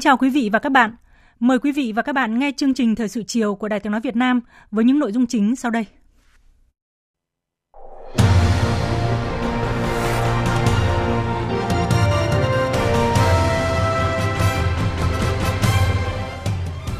[0.00, 0.90] Kính chào quý vị và các bạn.
[1.40, 3.92] Mời quý vị và các bạn nghe chương trình Thời sự chiều của Đài Tiếng
[3.92, 5.86] Nói Việt Nam với những nội dung chính sau đây.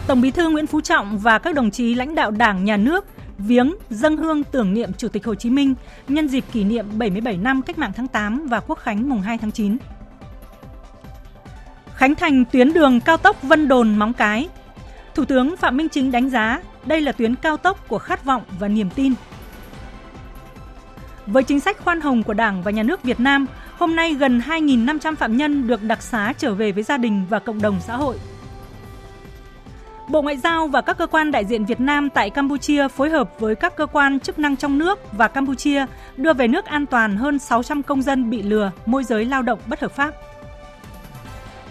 [0.07, 3.05] Tổng Bí thư Nguyễn Phú Trọng và các đồng chí lãnh đạo Đảng, Nhà nước
[3.39, 5.75] viếng dân hương tưởng niệm Chủ tịch Hồ Chí Minh
[6.09, 9.39] nhân dịp kỷ niệm 77 năm Cách mạng tháng 8 và Quốc khánh mùng 2
[9.39, 9.77] tháng 9.
[12.01, 14.49] Khánh thành tuyến đường cao tốc Vân Đồn Móng Cái.
[15.15, 18.43] Thủ tướng Phạm Minh Chính đánh giá đây là tuyến cao tốc của khát vọng
[18.59, 19.15] và niềm tin.
[21.27, 23.47] Với chính sách khoan hồng của Đảng và Nhà nước Việt Nam,
[23.79, 27.39] hôm nay gần 2.500 phạm nhân được đặc xá trở về với gia đình và
[27.39, 28.17] cộng đồng xã hội.
[30.09, 33.41] Bộ Ngoại giao và các cơ quan đại diện Việt Nam tại Campuchia phối hợp
[33.41, 37.17] với các cơ quan chức năng trong nước và Campuchia đưa về nước an toàn
[37.17, 40.15] hơn 600 công dân bị lừa, môi giới lao động bất hợp pháp.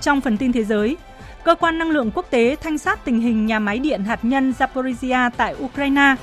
[0.01, 0.97] Trong phần tin thế giới,
[1.43, 4.53] Cơ quan Năng lượng Quốc tế thanh sát tình hình nhà máy điện hạt nhân
[4.59, 6.15] Zaporizhia tại Ukraine.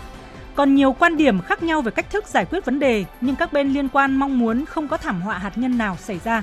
[0.55, 3.53] Còn nhiều quan điểm khác nhau về cách thức giải quyết vấn đề, nhưng các
[3.53, 6.43] bên liên quan mong muốn không có thảm họa hạt nhân nào xảy ra.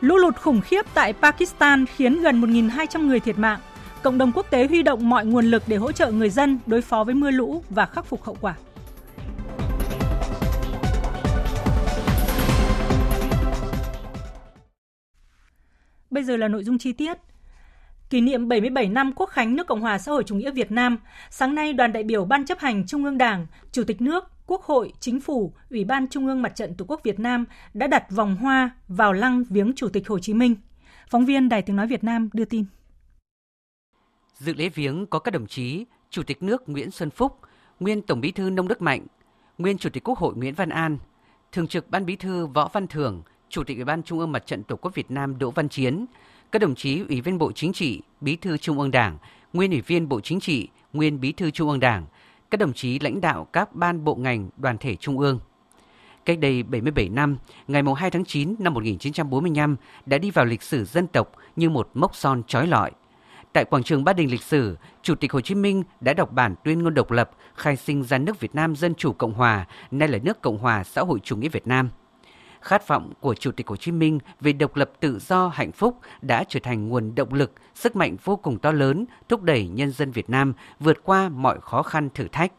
[0.00, 3.60] Lũ lụt khủng khiếp tại Pakistan khiến gần 1.200 người thiệt mạng.
[4.02, 6.82] Cộng đồng quốc tế huy động mọi nguồn lực để hỗ trợ người dân đối
[6.82, 8.54] phó với mưa lũ và khắc phục hậu quả.
[16.16, 17.18] Bây giờ là nội dung chi tiết.
[18.10, 20.98] Kỷ niệm 77 năm Quốc khánh nước Cộng hòa xã hội chủ nghĩa Việt Nam,
[21.30, 24.62] sáng nay đoàn đại biểu Ban chấp hành Trung ương Đảng, Chủ tịch nước, Quốc
[24.62, 27.44] hội, Chính phủ, Ủy ban Trung ương Mặt trận Tổ quốc Việt Nam
[27.74, 30.56] đã đặt vòng hoa vào lăng viếng Chủ tịch Hồ Chí Minh.
[31.08, 32.64] Phóng viên Đài Tiếng Nói Việt Nam đưa tin.
[34.34, 37.38] Dự lễ viếng có các đồng chí Chủ tịch nước Nguyễn Xuân Phúc,
[37.80, 39.06] nguyên Tổng bí thư Nông Đức Mạnh,
[39.58, 40.98] nguyên Chủ tịch Quốc hội Nguyễn Văn An,
[41.52, 43.22] Thường trực Ban bí thư Võ Văn Thưởng,
[43.56, 46.06] Chủ tịch Ủy ban Trung ương Mặt trận Tổ quốc Việt Nam Đỗ Văn Chiến,
[46.52, 49.18] các đồng chí Ủy viên Bộ Chính trị, Bí thư Trung ương Đảng,
[49.52, 52.06] nguyên Ủy viên Bộ Chính trị, nguyên Bí thư Trung ương Đảng,
[52.50, 55.38] các đồng chí lãnh đạo các ban bộ ngành, đoàn thể Trung ương.
[56.24, 60.84] Cách đây 77 năm, ngày 2 tháng 9 năm 1945 đã đi vào lịch sử
[60.84, 62.90] dân tộc như một mốc son trói lọi.
[63.52, 66.54] Tại quảng trường Ba Đình lịch sử, Chủ tịch Hồ Chí Minh đã đọc bản
[66.64, 70.08] tuyên ngôn độc lập khai sinh ra nước Việt Nam Dân Chủ Cộng Hòa, nay
[70.08, 71.88] là nước Cộng Hòa Xã hội Chủ nghĩa Việt Nam–
[72.66, 75.98] Khát vọng của Chủ tịch Hồ Chí Minh về độc lập tự do hạnh phúc
[76.22, 79.90] đã trở thành nguồn động lực, sức mạnh vô cùng to lớn thúc đẩy nhân
[79.90, 82.52] dân Việt Nam vượt qua mọi khó khăn thử thách.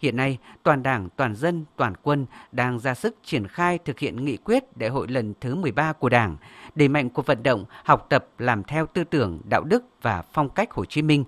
[0.00, 4.24] Hiện nay, toàn đảng, toàn dân, toàn quân đang ra sức triển khai thực hiện
[4.24, 6.36] nghị quyết đại hội lần thứ 13 của đảng,
[6.74, 10.48] đẩy mạnh cuộc vận động, học tập làm theo tư tưởng, đạo đức và phong
[10.48, 11.24] cách Hồ Chí Minh,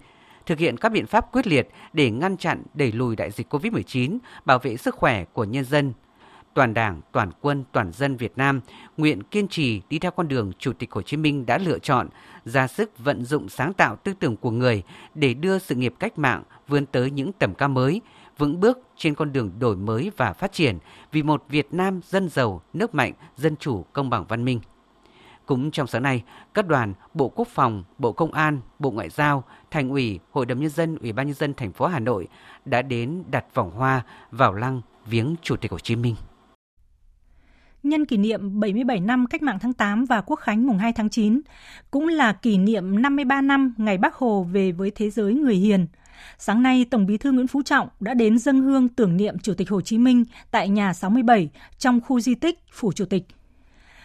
[0.47, 4.19] thực hiện các biện pháp quyết liệt để ngăn chặn, đẩy lùi đại dịch COVID-19,
[4.45, 5.93] bảo vệ sức khỏe của nhân dân,
[6.55, 8.61] toàn Đảng, toàn quân, toàn dân Việt Nam
[8.97, 12.09] nguyện kiên trì đi theo con đường Chủ tịch Hồ Chí Minh đã lựa chọn,
[12.45, 14.83] ra sức vận dụng sáng tạo tư tưởng của người
[15.15, 18.01] để đưa sự nghiệp cách mạng vươn tới những tầm cao mới,
[18.39, 20.79] vững bước trên con đường đổi mới và phát triển
[21.13, 24.61] vì một Việt Nam dân giàu, nước mạnh, dân chủ, công bằng văn minh.
[25.47, 26.23] Cũng trong sáng nay,
[26.55, 30.61] các đoàn Bộ Quốc phòng, Bộ Công an, Bộ Ngoại giao, Thành ủy, Hội đồng
[30.61, 32.29] nhân dân, Ủy ban nhân dân thành phố Hà Nội
[32.65, 36.15] đã đến đặt vòng hoa vào lăng viếng Chủ tịch Hồ Chí Minh
[37.85, 41.11] nhân kỷ niệm 77 năm Cách mạng tháng 8 và Quốc khánh mùng 2 tháng
[41.11, 41.41] 9,
[41.91, 45.87] cũng là kỷ niệm 53 năm ngày Bác Hồ về với thế giới người hiền.
[46.39, 49.55] Sáng nay, Tổng bí thư Nguyễn Phú Trọng đã đến dân hương tưởng niệm Chủ
[49.55, 51.49] tịch Hồ Chí Minh tại nhà 67
[51.79, 53.25] trong khu di tích Phủ Chủ tịch.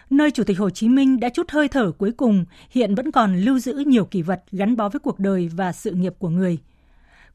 [0.10, 3.38] Nơi Chủ tịch Hồ Chí Minh đã chút hơi thở cuối cùng, hiện vẫn còn
[3.38, 6.58] lưu giữ nhiều kỷ vật gắn bó với cuộc đời và sự nghiệp của người.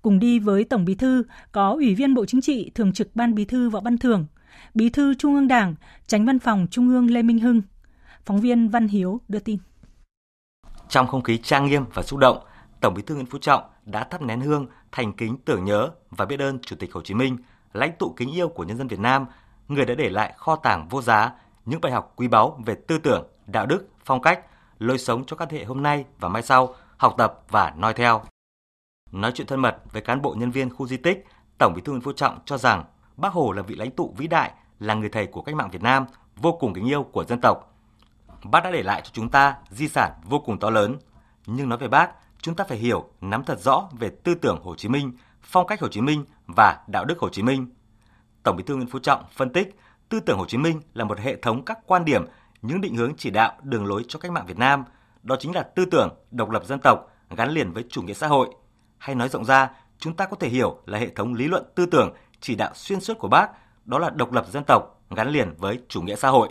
[0.03, 3.35] Cùng đi với Tổng bí thư có Ủy viên Bộ Chính trị, Thường trực Ban
[3.35, 4.27] bí thư Võ Văn Thưởng,
[4.75, 5.75] Bí thư Trung ương Đảng,
[6.07, 7.63] Tránh Văn phòng Trung ương Lê Minh Hưng.
[8.27, 9.59] Phóng viên Văn Hiếu đưa tin.
[10.89, 12.39] Trong không khí trang nghiêm và xúc động,
[12.81, 16.25] Tổng Bí thư Nguyễn Phú Trọng đã thắp nén hương thành kính tưởng nhớ và
[16.25, 17.39] biết ơn Chủ tịch Hồ Chí Minh,
[17.73, 19.27] lãnh tụ kính yêu của nhân dân Việt Nam,
[19.69, 21.33] người đã để lại kho tàng vô giá
[21.65, 24.41] những bài học quý báu về tư tưởng, đạo đức, phong cách,
[24.79, 27.95] lối sống cho các thế hệ hôm nay và mai sau học tập và noi
[27.95, 28.23] theo.
[29.13, 31.25] Nói chuyện thân mật với cán bộ nhân viên khu di tích,
[31.59, 32.85] Tổng Bí thư Nguyễn Phú Trọng cho rằng
[33.17, 35.83] Bác Hồ là vị lãnh tụ vĩ đại, là người thầy của cách mạng Việt
[35.83, 36.07] Nam,
[36.37, 37.75] vô cùng kính yêu của dân tộc.
[38.45, 40.97] Bác đã để lại cho chúng ta di sản vô cùng to lớn.
[41.47, 44.75] Nhưng nói về bác, chúng ta phải hiểu, nắm thật rõ về tư tưởng Hồ
[44.77, 45.13] Chí Minh,
[45.43, 47.67] phong cách Hồ Chí Minh và đạo đức Hồ Chí Minh.
[48.43, 49.77] Tổng Bí thư Nguyễn Phú Trọng phân tích,
[50.09, 52.25] tư tưởng Hồ Chí Minh là một hệ thống các quan điểm,
[52.63, 54.85] những định hướng chỉ đạo, đường lối cho cách mạng Việt Nam.
[55.23, 58.27] Đó chính là tư tưởng độc lập dân tộc gắn liền với chủ nghĩa xã
[58.27, 58.49] hội.
[58.99, 61.87] Hay nói rộng ra, chúng ta có thể hiểu là hệ thống lý luận tư
[61.87, 62.13] tưởng
[62.45, 63.49] chỉ đạo xuyên suốt của bác,
[63.87, 66.49] đó là độc lập dân tộc gắn liền với chủ nghĩa xã hội.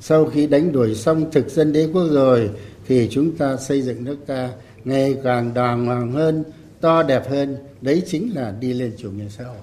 [0.00, 2.50] Sau khi đánh đuổi xong thực dân đế quốc rồi
[2.86, 4.50] thì chúng ta xây dựng nước ta
[4.84, 6.44] ngày càng đàng hoàng hơn,
[6.80, 9.56] to đẹp hơn, đấy chính là đi lên chủ nghĩa xã hội.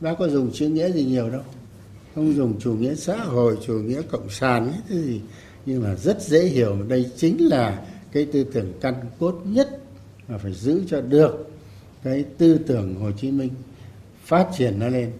[0.00, 1.42] Bác có dùng chữ nghĩa gì nhiều đâu.
[2.14, 5.20] Không dùng chủ nghĩa xã hội, chủ nghĩa cộng sản ấy cái gì,
[5.66, 7.82] nhưng mà rất dễ hiểu đây chính là
[8.12, 9.78] cái tư tưởng căn cốt nhất
[10.28, 11.50] mà phải giữ cho được
[12.02, 13.50] cái tư tưởng Hồ Chí Minh
[14.24, 15.10] phát triển nó lên.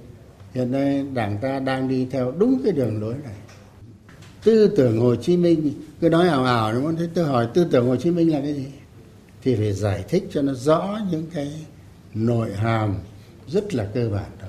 [0.55, 3.35] Hiện nay đảng ta đang đi theo đúng cái đường lối này.
[4.45, 6.97] Tư tưởng Hồ Chí Minh, cứ nói ảo ảo đúng không?
[6.97, 8.67] Thế tôi hỏi tư tưởng Hồ Chí Minh là cái gì?
[9.43, 11.53] Thì phải giải thích cho nó rõ những cái
[12.15, 12.95] nội hàm
[13.49, 14.49] rất là cơ bản đó.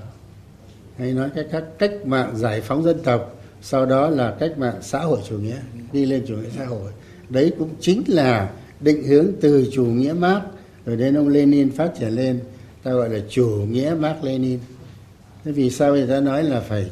[0.98, 4.78] Hay nói cách khác, cách mạng giải phóng dân tộc, sau đó là cách mạng
[4.82, 5.56] xã hội chủ nghĩa,
[5.92, 6.92] đi lên chủ nghĩa xã hội.
[7.28, 10.42] Đấy cũng chính là định hướng từ chủ nghĩa Marx
[10.86, 12.40] rồi đến ông Lenin phát triển lên
[12.84, 14.58] ta gọi là chủ nghĩa Mark Lenin.
[15.44, 16.90] Thế vì sao người ta nói là phải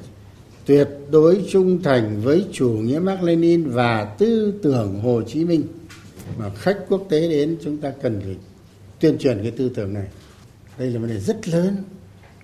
[0.66, 5.62] tuyệt đối trung thành với chủ nghĩa Mark Lenin và tư tưởng Hồ Chí Minh
[6.38, 8.36] mà khách quốc tế đến chúng ta cần phải
[9.00, 10.06] tuyên truyền cái tư tưởng này?
[10.78, 11.76] Đây là vấn đề rất lớn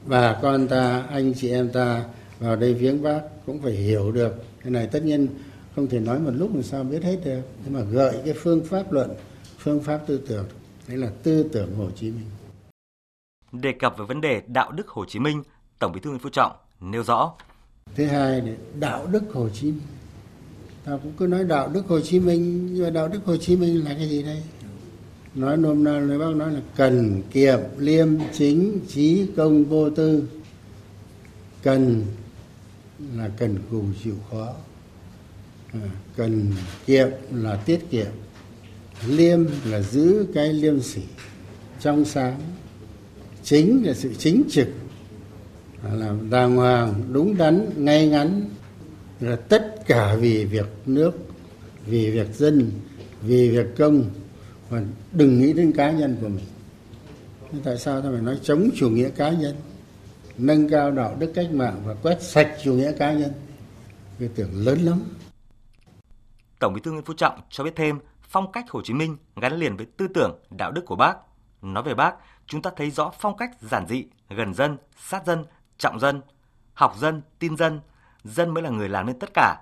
[0.07, 2.05] và con ta, anh chị em ta
[2.41, 4.35] vào đây viếng bác cũng phải hiểu được.
[4.63, 5.29] Cái này tất nhiên
[5.77, 7.41] không thể nói một lúc làm sao biết hết được.
[7.65, 9.11] Nhưng mà gợi cái phương pháp luận,
[9.59, 10.45] phương pháp tư tưởng,
[10.89, 12.27] đấy là tư tưởng Hồ Chí Minh.
[13.53, 15.43] Đề cập về vấn đề đạo đức Hồ Chí Minh,
[15.79, 17.33] Tổng Bí thư Nguyễn Phú Trọng nêu rõ.
[17.95, 19.81] Thứ hai là đạo đức Hồ Chí Minh.
[20.85, 23.57] Ta cũng cứ nói đạo đức Hồ Chí Minh, nhưng mà đạo đức Hồ Chí
[23.57, 24.43] Minh là cái gì đây?
[25.35, 30.29] Nói nôm na lời bác nói là cần kiệm liêm chính trí công vô tư.
[31.63, 32.07] Cần
[33.15, 34.55] là cần cù chịu khó.
[35.73, 36.53] À, cần
[36.87, 38.11] kiệm là tiết kiệm.
[39.07, 41.03] Liêm là giữ cái liêm sỉ
[41.81, 42.41] trong sáng
[43.49, 44.69] chính, là sự chính trực.
[45.93, 48.51] Là đàng hoàng, đúng đắn, ngay ngắn.
[49.21, 51.13] Là tất cả vì việc nước,
[51.87, 52.71] vì việc dân,
[53.23, 54.05] vì việc công.
[54.69, 56.45] Và đừng nghĩ đến cá nhân của mình.
[57.53, 59.57] Thế tại sao ta phải nói chống chủ nghĩa cá nhân?
[60.39, 63.33] Nâng cao đạo đức cách mạng và quét sạch chủ nghĩa cá nhân.
[64.19, 65.03] Cái tưởng lớn lắm.
[66.59, 69.57] Tổng Bí thư Nguyễn Phú Trọng cho biết thêm, phong cách Hồ Chí Minh gắn
[69.57, 71.15] liền với tư tưởng, đạo đức của bác.
[71.63, 72.15] Nói về bác
[72.49, 75.45] chúng ta thấy rõ phong cách giản dị, gần dân, sát dân,
[75.79, 76.23] trọng dân,
[76.75, 77.81] học dân, tin dân,
[78.25, 79.57] dân mới là người làm nên tất cả.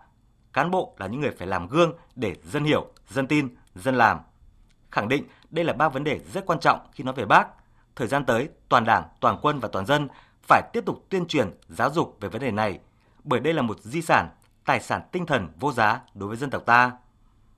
[0.53, 4.21] Cán bộ là những người phải làm gương để dân hiểu, dân tin, dân làm.
[4.91, 7.49] Khẳng định đây là ba vấn đề rất quan trọng khi nói về bác.
[7.97, 10.09] Thời gian tới, toàn đảng, toàn quân và toàn dân
[10.43, 12.79] phải tiếp tục tuyên truyền, giáo dục về vấn đề này,
[13.25, 14.29] bởi đây là một di sản,
[14.65, 16.93] tài sản tinh thần vô giá đối với dân tộc ta.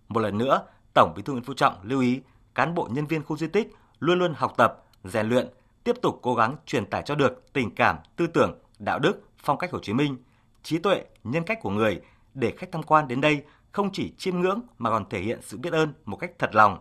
[0.08, 0.62] Một lần nữa,
[0.94, 2.20] Tổng Bí thư Nguyễn Phú Trọng lưu ý
[2.54, 5.48] cán bộ nhân viên khu di tích luôn luôn học tập, rèn luyện,
[5.84, 9.58] tiếp tục cố gắng truyền tải cho được tình cảm, tư tưởng, đạo đức, phong
[9.58, 10.16] cách Hồ Chí Minh,
[10.62, 12.00] trí tuệ, nhân cách của người
[12.34, 15.58] để khách tham quan đến đây không chỉ chiêm ngưỡng mà còn thể hiện sự
[15.58, 16.78] biết ơn một cách thật lòng,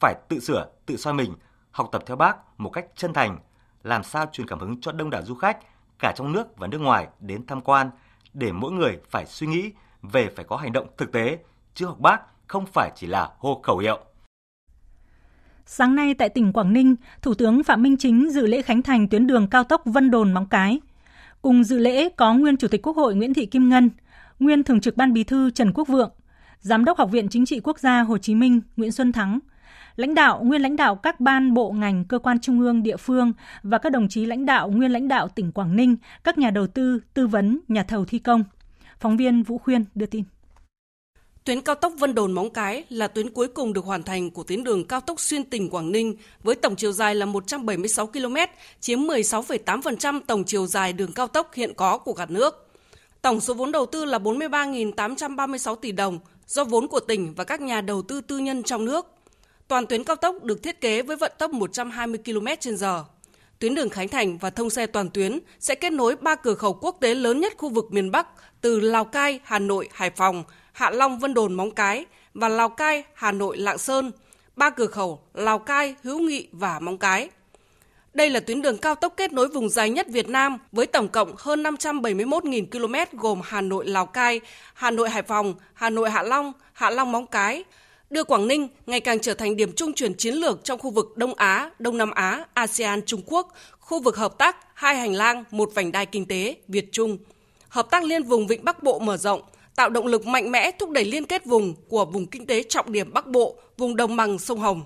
[0.00, 1.34] phải tự sửa, tự soi mình,
[1.70, 3.38] học tập theo bác một cách chân thành,
[3.82, 5.58] làm sao truyền cảm hứng cho đông đảo du khách
[5.98, 7.90] cả trong nước và nước ngoài đến tham quan
[8.34, 11.38] để mỗi người phải suy nghĩ về phải có hành động thực tế
[11.74, 13.98] chứ học bác không phải chỉ là hô khẩu hiệu.
[15.70, 19.08] Sáng nay tại tỉnh Quảng Ninh, Thủ tướng Phạm Minh Chính dự lễ khánh thành
[19.08, 20.80] tuyến đường cao tốc Vân Đồn Móng Cái.
[21.42, 23.90] Cùng dự lễ có nguyên Chủ tịch Quốc hội Nguyễn Thị Kim Ngân,
[24.38, 26.10] nguyên Thường trực Ban Bí thư Trần Quốc Vượng,
[26.60, 29.38] Giám đốc Học viện Chính trị Quốc gia Hồ Chí Minh Nguyễn Xuân Thắng,
[29.96, 33.32] lãnh đạo nguyên lãnh đạo các ban bộ ngành cơ quan trung ương địa phương
[33.62, 36.66] và các đồng chí lãnh đạo nguyên lãnh đạo tỉnh Quảng Ninh, các nhà đầu
[36.66, 38.44] tư, tư vấn, nhà thầu thi công.
[39.00, 40.24] Phóng viên Vũ Khuyên đưa tin.
[41.48, 44.42] Tuyến cao tốc Vân Đồn Móng Cái là tuyến cuối cùng được hoàn thành của
[44.42, 48.36] tuyến đường cao tốc xuyên tỉnh Quảng Ninh với tổng chiều dài là 176 km,
[48.80, 52.68] chiếm 16,8% tổng chiều dài đường cao tốc hiện có của cả nước.
[53.22, 57.60] Tổng số vốn đầu tư là 43.836 tỷ đồng do vốn của tỉnh và các
[57.60, 59.06] nhà đầu tư tư nhân trong nước.
[59.68, 63.02] Toàn tuyến cao tốc được thiết kế với vận tốc 120 km/h.
[63.58, 66.72] Tuyến đường Khánh Thành và thông xe toàn tuyến sẽ kết nối ba cửa khẩu
[66.72, 68.26] quốc tế lớn nhất khu vực miền Bắc
[68.60, 70.44] từ Lào Cai, Hà Nội, Hải Phòng,
[70.78, 74.12] Hạ Long, Vân Đồn, Móng Cái và Lào Cai, Hà Nội, Lạng Sơn,
[74.56, 77.28] ba cửa khẩu Lào Cai, Hữu Nghị và Móng Cái.
[78.14, 81.08] Đây là tuyến đường cao tốc kết nối vùng dài nhất Việt Nam với tổng
[81.08, 84.40] cộng hơn 571.000 km gồm Hà Nội Lào Cai,
[84.74, 87.64] Hà Nội Hải Phòng, Hà Nội Hạ Long, Hạ Long Móng Cái,
[88.10, 91.16] đưa Quảng Ninh ngày càng trở thành điểm trung chuyển chiến lược trong khu vực
[91.16, 95.44] Đông Á, Đông Nam Á, ASEAN Trung Quốc, khu vực hợp tác hai hành lang,
[95.50, 97.18] một vành đai kinh tế Việt Trung.
[97.68, 99.42] Hợp tác liên vùng Vịnh Bắc Bộ mở rộng,
[99.78, 102.92] tạo động lực mạnh mẽ thúc đẩy liên kết vùng của vùng kinh tế trọng
[102.92, 104.82] điểm Bắc Bộ, vùng đồng bằng sông Hồng.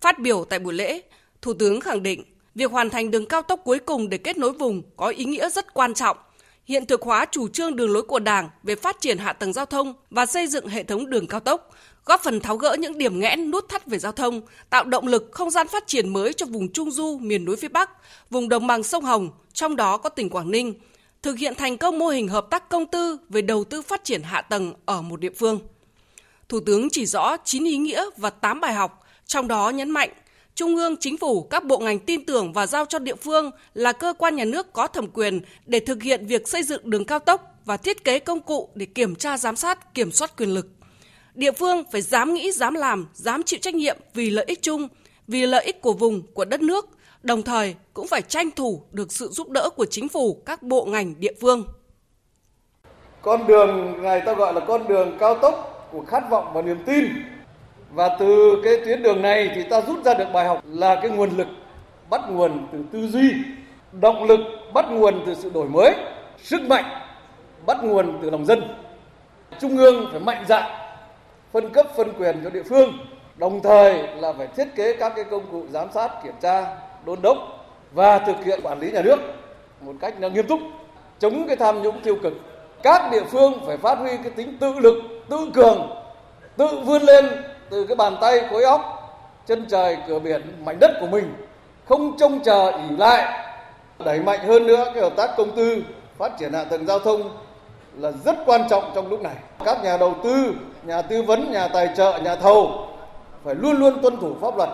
[0.00, 1.02] Phát biểu tại buổi lễ,
[1.42, 4.52] Thủ tướng khẳng định việc hoàn thành đường cao tốc cuối cùng để kết nối
[4.52, 6.16] vùng có ý nghĩa rất quan trọng,
[6.66, 9.66] hiện thực hóa chủ trương đường lối của Đảng về phát triển hạ tầng giao
[9.66, 11.70] thông và xây dựng hệ thống đường cao tốc,
[12.04, 15.28] góp phần tháo gỡ những điểm nghẽn nút thắt về giao thông, tạo động lực
[15.32, 17.90] không gian phát triển mới cho vùng Trung Du, miền núi phía Bắc,
[18.30, 20.74] vùng đồng bằng sông Hồng, trong đó có tỉnh Quảng Ninh,
[21.22, 24.22] thực hiện thành công mô hình hợp tác công tư về đầu tư phát triển
[24.22, 25.60] hạ tầng ở một địa phương.
[26.48, 30.10] Thủ tướng chỉ rõ 9 ý nghĩa và 8 bài học, trong đó nhấn mạnh
[30.54, 33.92] Trung ương, Chính phủ, các bộ ngành tin tưởng và giao cho địa phương là
[33.92, 37.18] cơ quan nhà nước có thẩm quyền để thực hiện việc xây dựng đường cao
[37.18, 40.66] tốc và thiết kế công cụ để kiểm tra giám sát, kiểm soát quyền lực.
[41.34, 44.88] Địa phương phải dám nghĩ, dám làm, dám chịu trách nhiệm vì lợi ích chung,
[45.28, 46.88] vì lợi ích của vùng, của đất nước,
[47.22, 50.84] đồng thời cũng phải tranh thủ được sự giúp đỡ của chính phủ, các bộ
[50.84, 51.64] ngành địa phương.
[53.22, 56.78] Con đường này ta gọi là con đường cao tốc của khát vọng và niềm
[56.86, 57.04] tin
[57.94, 61.10] và từ cái tuyến đường này thì ta rút ra được bài học là cái
[61.10, 61.46] nguồn lực
[62.10, 63.32] bắt nguồn từ tư duy
[63.92, 64.40] động lực
[64.74, 65.94] bắt nguồn từ sự đổi mới
[66.42, 66.84] sức mạnh
[67.66, 68.62] bắt nguồn từ lòng dân
[69.60, 70.70] trung ương phải mạnh dạn
[71.52, 72.92] phân cấp phân quyền cho địa phương
[73.36, 77.22] đồng thời là phải thiết kế các cái công cụ giám sát kiểm tra đôn
[77.22, 77.36] đốc
[77.92, 79.18] và thực hiện quản lý nhà nước
[79.80, 80.60] một cách nghiêm túc,
[81.18, 82.32] chống cái tham nhũng tiêu cực.
[82.82, 84.94] Các địa phương phải phát huy cái tính tự lực,
[85.28, 85.90] tự cường,
[86.56, 87.26] tự vươn lên
[87.70, 88.80] từ cái bàn tay khối óc,
[89.46, 91.34] chân trời, cửa biển, mảnh đất của mình,
[91.88, 93.48] không trông chờ ỉ lại,
[94.04, 95.82] đẩy mạnh hơn nữa cái hợp tác công tư,
[96.18, 97.30] phát triển hạ tầng giao thông
[97.96, 99.34] là rất quan trọng trong lúc này.
[99.64, 102.86] Các nhà đầu tư, nhà tư vấn, nhà tài trợ, nhà thầu
[103.44, 104.70] phải luôn luôn tuân thủ pháp luật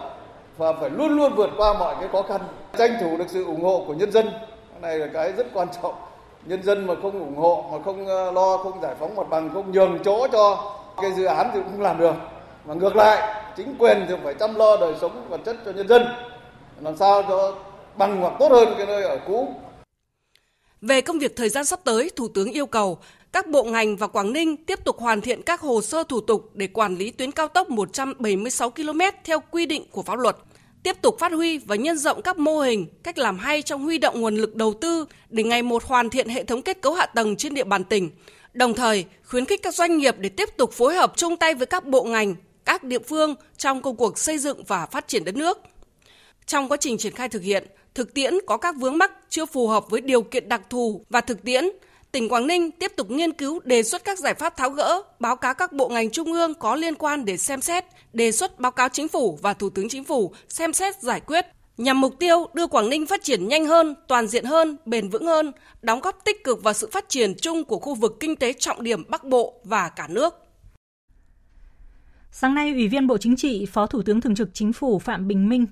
[0.59, 2.41] và phải luôn luôn vượt qua mọi cái khó khăn.
[2.79, 4.29] Tranh thủ được sự ủng hộ của nhân dân.
[4.71, 5.95] Cái này là cái rất quan trọng.
[6.47, 9.51] Nhân dân mà không ủng hộ mà không ờ, lo không giải phóng mặt bằng
[9.55, 12.15] không nhường chỗ cho cái dự án thì cũng không làm được.
[12.65, 15.89] Mà ngược lại chính quyền thì phải chăm lo đời sống vật chất cho nhân
[15.89, 16.03] dân.
[16.81, 17.55] Làm sao cho
[17.97, 19.49] bằng hoặc tốt hơn cái nơi ở cũ.
[20.81, 22.99] Về công việc thời gian sắp tới, Thủ tướng yêu cầu
[23.33, 26.51] các bộ ngành và Quảng Ninh tiếp tục hoàn thiện các hồ sơ thủ tục
[26.55, 30.37] để quản lý tuyến cao tốc 176 km theo quy định của pháp luật,
[30.89, 33.99] tiếp tục phát huy và nhân rộng các mô hình, cách làm hay trong huy
[33.99, 37.07] động nguồn lực đầu tư để ngày một hoàn thiện hệ thống kết cấu hạ
[37.07, 38.11] tầng trên địa bàn tỉnh,
[38.53, 41.67] đồng thời khuyến khích các doanh nghiệp để tiếp tục phối hợp chung tay với
[41.67, 45.37] các bộ ngành, các địa phương trong công cuộc xây dựng và phát triển đất
[45.37, 45.59] nước.
[46.47, 49.69] Trong quá trình triển khai thực hiện, thực tiễn có các vướng mắc chưa phù
[49.69, 51.65] hợp với điều kiện đặc thù và thực tiễn,
[52.13, 55.37] tỉnh Quảng Ninh tiếp tục nghiên cứu đề xuất các giải pháp tháo gỡ, báo
[55.37, 58.73] cáo các bộ ngành trung ương có liên quan để xem xét, đề xuất báo
[58.73, 61.47] cáo chính phủ và Thủ tướng Chính phủ xem xét giải quyết
[61.77, 65.27] nhằm mục tiêu đưa Quảng Ninh phát triển nhanh hơn, toàn diện hơn, bền vững
[65.27, 68.53] hơn, đóng góp tích cực vào sự phát triển chung của khu vực kinh tế
[68.53, 70.35] trọng điểm Bắc Bộ và cả nước.
[72.33, 75.29] Sáng nay, Ủy viên Bộ Chính trị, Phó Thủ tướng Thường trực Chính phủ Phạm
[75.29, 75.67] Bình Minh,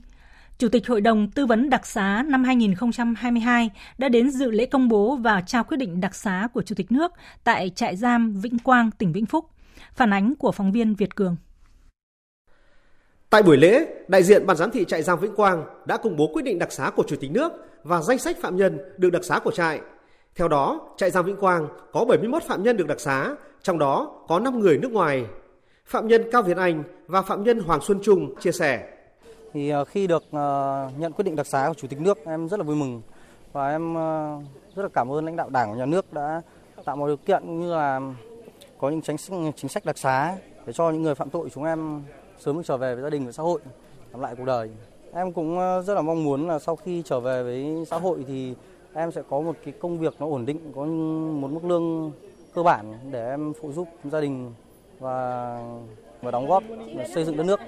[0.58, 4.88] Chủ tịch Hội đồng Tư vấn Đặc xá năm 2022 đã đến dự lễ công
[4.88, 7.12] bố và trao quyết định đặc xá của Chủ tịch nước
[7.44, 9.44] tại trại giam Vĩnh Quang, tỉnh Vĩnh Phúc.
[9.92, 11.36] Phản ánh của phóng viên Việt Cường.
[13.30, 16.30] Tại buổi lễ, đại diện ban giám thị trại giam Vĩnh Quang đã công bố
[16.32, 19.24] quyết định đặc xá của Chủ tịch nước và danh sách phạm nhân được đặc
[19.24, 19.80] xá của trại.
[20.34, 24.24] Theo đó, trại giam Vĩnh Quang có 71 phạm nhân được đặc xá, trong đó
[24.28, 25.24] có 5 người nước ngoài.
[25.86, 28.95] Phạm nhân Cao Việt Anh và phạm nhân Hoàng Xuân Trung chia sẻ.
[29.56, 32.48] Thì ờ, khi được ờ, nhận quyết định đặc xá của Chủ tịch nước, em
[32.48, 33.02] rất là vui mừng
[33.52, 34.38] và em ờ,
[34.74, 36.42] rất là cảm ơn lãnh đạo Đảng và Nhà nước đã
[36.84, 38.00] tạo mọi điều kiện như là
[38.78, 40.36] có những chính sách, chính sách đặc xá
[40.66, 42.02] để cho những người phạm tội chúng em
[42.38, 43.60] sớm được trở về với gia đình và xã hội,
[44.12, 44.70] làm lại cuộc đời.
[45.12, 48.54] Em cũng rất là mong muốn là sau khi trở về với xã hội thì
[48.94, 50.84] em sẽ có một cái công việc nó ổn định, có
[51.40, 52.12] một mức lương
[52.54, 54.52] cơ bản để em phụ giúp gia đình
[54.98, 55.58] và
[56.22, 56.62] và đóng góp
[57.14, 57.60] xây dựng đất nước.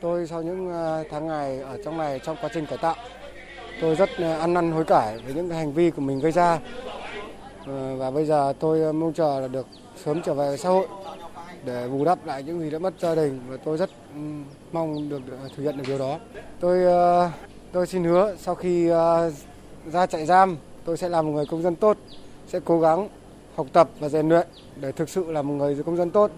[0.00, 2.94] Tôi sau những ờ, tháng ngày ở trong này trong quá trình cải tạo,
[3.80, 6.60] tôi rất ờ, ăn năn hối cải với những hành vi của mình gây ra.
[7.66, 9.66] Ờ, và bây giờ tôi mong chờ là được
[10.04, 10.86] sớm trở về xã hội
[11.64, 14.20] để bù đắp lại những gì đã mất gia đình và tôi rất ừ,
[14.72, 15.20] mong được
[15.56, 16.18] thực hiện được điều đó.
[16.60, 16.78] Tôi
[17.72, 18.88] Tôi xin hứa sau khi
[19.92, 21.96] ra trại giam, tôi sẽ là một người công dân tốt,
[22.46, 23.08] sẽ cố gắng
[23.56, 24.46] học tập và rèn luyện
[24.80, 26.30] để thực sự là một người công dân tốt.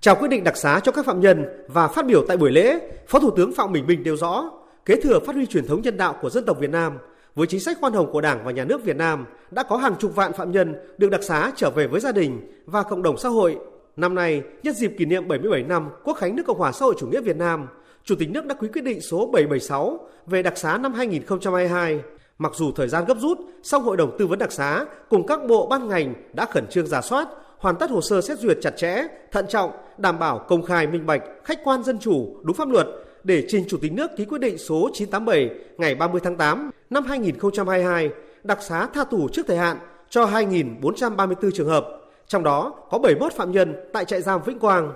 [0.00, 2.78] Trao quyết định đặc xá cho các phạm nhân và phát biểu tại buổi lễ,
[3.08, 4.50] Phó Thủ tướng Phạm Bình Minh nêu rõ,
[4.84, 6.98] kế thừa phát huy truyền thống nhân đạo của dân tộc Việt Nam,
[7.34, 9.96] với chính sách khoan hồng của Đảng và Nhà nước Việt Nam, đã có hàng
[9.98, 13.18] chục vạn phạm nhân được đặc xá trở về với gia đình và cộng đồng
[13.18, 13.58] xã hội.
[13.96, 16.94] Năm nay, nhân dịp kỷ niệm 77 năm Quốc khánh nước Cộng hòa xã hội
[16.98, 17.66] chủ nghĩa Việt Nam,
[18.04, 22.00] Chủ tịch nước đã ký quyết định số 776 về đặc xá năm 2022.
[22.38, 25.40] Mặc dù thời gian gấp rút, song Hội đồng Tư vấn đặc xá cùng các
[25.48, 27.28] bộ ban ngành đã khẩn trương giả soát,
[27.66, 31.06] hoàn tất hồ sơ xét duyệt chặt chẽ, thận trọng, đảm bảo công khai minh
[31.06, 32.86] bạch, khách quan dân chủ, đúng pháp luật
[33.24, 37.04] để trình Chủ tịch nước ký quyết định số 987 ngày 30 tháng 8 năm
[37.04, 38.10] 2022
[38.42, 39.78] đặc xá tha tù trước thời hạn
[40.10, 41.86] cho 2.434 trường hợp,
[42.26, 44.92] trong đó có 71 phạm nhân tại trại giam Vĩnh Quang.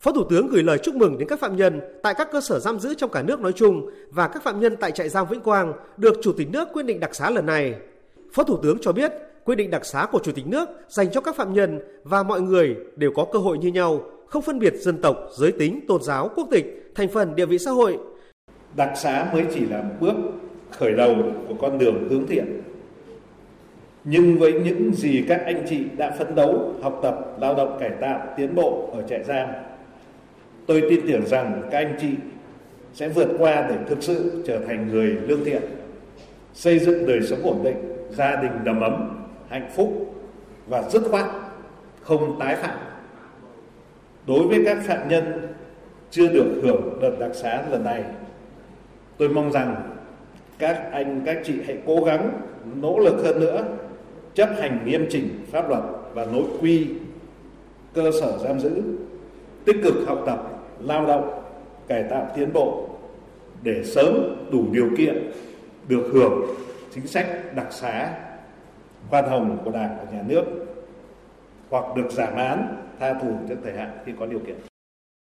[0.00, 2.58] Phó Thủ tướng gửi lời chúc mừng đến các phạm nhân tại các cơ sở
[2.58, 5.40] giam giữ trong cả nước nói chung và các phạm nhân tại trại giam Vĩnh
[5.40, 7.74] Quang được Chủ tịch nước quyết định đặc xá lần này.
[8.32, 9.12] Phó Thủ tướng cho biết
[9.46, 12.40] quyết định đặc xá của Chủ tịch nước dành cho các phạm nhân và mọi
[12.40, 16.02] người đều có cơ hội như nhau, không phân biệt dân tộc, giới tính, tôn
[16.02, 17.98] giáo, quốc tịch, thành phần, địa vị xã hội.
[18.76, 20.14] Đặc xá mới chỉ là một bước
[20.70, 21.14] khởi đầu
[21.48, 22.62] của con đường hướng thiện.
[24.04, 27.90] Nhưng với những gì các anh chị đã phấn đấu, học tập, lao động cải
[28.00, 29.48] tạo, tiến bộ ở trại giam,
[30.66, 32.08] tôi tin tưởng rằng các anh chị
[32.94, 35.62] sẽ vượt qua để thực sự trở thành người lương thiện,
[36.54, 37.76] xây dựng đời sống ổn định,
[38.10, 40.14] gia đình đầm ấm, hạnh phúc
[40.66, 41.26] và dứt khoát
[42.02, 42.78] không tái phạm.
[44.26, 45.54] Đối với các phạm nhân
[46.10, 48.04] chưa được hưởng đợt đặc xá lần này,
[49.18, 49.96] tôi mong rằng
[50.58, 52.40] các anh các chị hãy cố gắng
[52.80, 53.64] nỗ lực hơn nữa
[54.34, 55.82] chấp hành nghiêm chỉnh pháp luật
[56.14, 56.86] và nội quy
[57.94, 58.82] cơ sở giam giữ
[59.64, 60.42] tích cực học tập
[60.80, 61.42] lao động
[61.88, 62.88] cải tạo tiến bộ
[63.62, 65.30] để sớm đủ điều kiện
[65.88, 66.46] được hưởng
[66.94, 68.12] chính sách đặc xá
[69.10, 70.44] khoan hồng của đảng và nhà nước
[71.70, 74.56] hoặc được giảm án tha tù trước thời hạn khi có điều kiện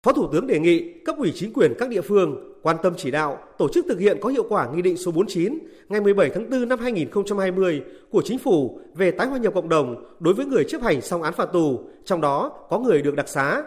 [0.07, 3.11] Phó Thủ tướng đề nghị cấp ủy chính quyền các địa phương quan tâm chỉ
[3.11, 6.51] đạo, tổ chức thực hiện có hiệu quả Nghị định số 49 ngày 17 tháng
[6.51, 10.65] 4 năm 2020 của Chính phủ về tái hòa nhập cộng đồng đối với người
[10.69, 13.63] chấp hành xong án phạt tù, trong đó có người được đặc xá.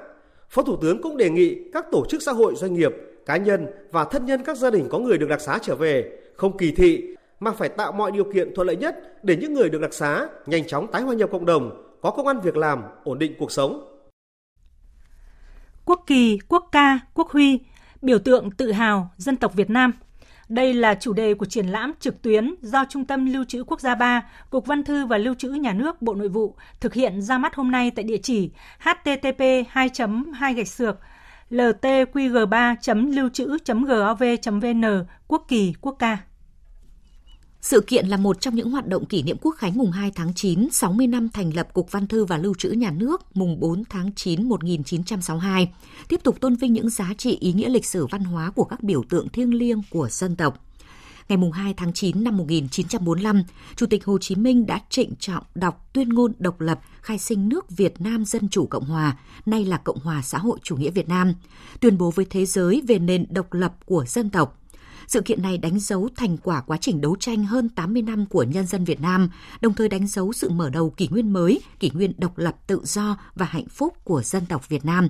[0.49, 2.91] Phó Thủ tướng cũng đề nghị các tổ chức xã hội doanh nghiệp,
[3.25, 6.11] cá nhân và thân nhân các gia đình có người được đặc xá trở về
[6.35, 9.69] không kỳ thị mà phải tạo mọi điều kiện thuận lợi nhất để những người
[9.69, 12.83] được đặc xá nhanh chóng tái hòa nhập cộng đồng, có công ăn việc làm,
[13.03, 13.91] ổn định cuộc sống
[15.85, 17.59] quốc kỳ, quốc ca, quốc huy,
[18.01, 19.93] biểu tượng tự hào dân tộc Việt Nam.
[20.49, 23.81] Đây là chủ đề của triển lãm trực tuyến do Trung tâm Lưu trữ Quốc
[23.81, 27.21] gia 3, Cục Văn thư và Lưu trữ Nhà nước Bộ Nội vụ thực hiện
[27.21, 29.89] ra mắt hôm nay tại địa chỉ http 2
[30.33, 30.97] 2 gạch sược
[31.49, 36.17] ltqg3 lưu trữ gov vn quốc kỳ quốc ca
[37.61, 40.33] sự kiện là một trong những hoạt động kỷ niệm quốc khánh mùng 2 tháng
[40.33, 43.83] 9, 60 năm thành lập Cục Văn thư và Lưu trữ Nhà nước mùng 4
[43.89, 45.73] tháng 9 1962,
[46.07, 48.83] tiếp tục tôn vinh những giá trị ý nghĩa lịch sử văn hóa của các
[48.83, 50.65] biểu tượng thiêng liêng của dân tộc.
[51.29, 53.43] Ngày mùng 2 tháng 9 năm 1945,
[53.75, 57.49] Chủ tịch Hồ Chí Minh đã trịnh trọng đọc tuyên ngôn độc lập khai sinh
[57.49, 60.91] nước Việt Nam Dân Chủ Cộng Hòa, nay là Cộng hòa xã hội chủ nghĩa
[60.91, 61.33] Việt Nam,
[61.79, 64.60] tuyên bố với thế giới về nền độc lập của dân tộc
[65.07, 68.43] sự kiện này đánh dấu thành quả quá trình đấu tranh hơn 80 năm của
[68.43, 69.29] nhân dân Việt Nam,
[69.61, 72.81] đồng thời đánh dấu sự mở đầu kỷ nguyên mới, kỷ nguyên độc lập tự
[72.83, 75.07] do và hạnh phúc của dân tộc Việt Nam.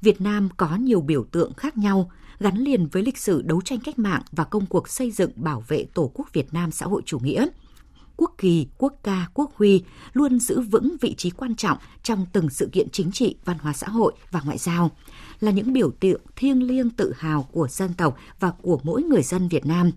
[0.00, 3.78] Việt Nam có nhiều biểu tượng khác nhau, gắn liền với lịch sử đấu tranh
[3.80, 7.02] cách mạng và công cuộc xây dựng bảo vệ Tổ quốc Việt Nam xã hội
[7.06, 7.46] chủ nghĩa
[8.16, 12.50] quốc kỳ, quốc ca, quốc huy luôn giữ vững vị trí quan trọng trong từng
[12.50, 14.90] sự kiện chính trị, văn hóa xã hội và ngoại giao,
[15.44, 19.22] là những biểu tượng thiêng liêng tự hào của dân tộc và của mỗi người
[19.22, 19.90] dân Việt Nam.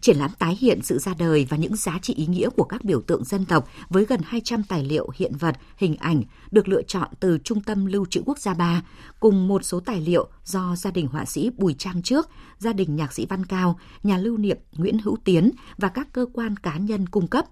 [0.00, 2.84] Triển lãm tái hiện sự ra đời và những giá trị ý nghĩa của các
[2.84, 6.82] biểu tượng dân tộc với gần 200 tài liệu hiện vật, hình ảnh được lựa
[6.82, 8.82] chọn từ Trung tâm Lưu trữ Quốc gia 3,
[9.20, 12.96] cùng một số tài liệu do gia đình họa sĩ Bùi Trang Trước, gia đình
[12.96, 16.76] nhạc sĩ Văn Cao, nhà lưu niệm Nguyễn Hữu Tiến và các cơ quan cá
[16.76, 17.44] nhân cung cấp.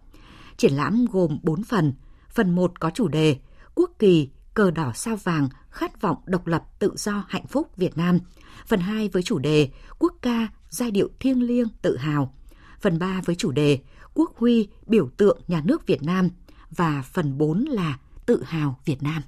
[0.57, 1.93] Triển lãm gồm 4 phần.
[2.31, 3.37] Phần 1 có chủ đề
[3.75, 7.99] Quốc kỳ, cờ đỏ sao vàng, khát vọng độc lập, tự do, hạnh phúc Việt
[7.99, 8.19] Nam.
[8.67, 12.35] Phần 2 với chủ đề Quốc ca, giai điệu thiêng liêng, tự hào.
[12.81, 13.79] Phần 3 với chủ đề
[14.15, 16.29] Quốc huy, biểu tượng nhà nước Việt Nam.
[16.71, 19.23] Và phần 4 là Tự hào Việt Nam.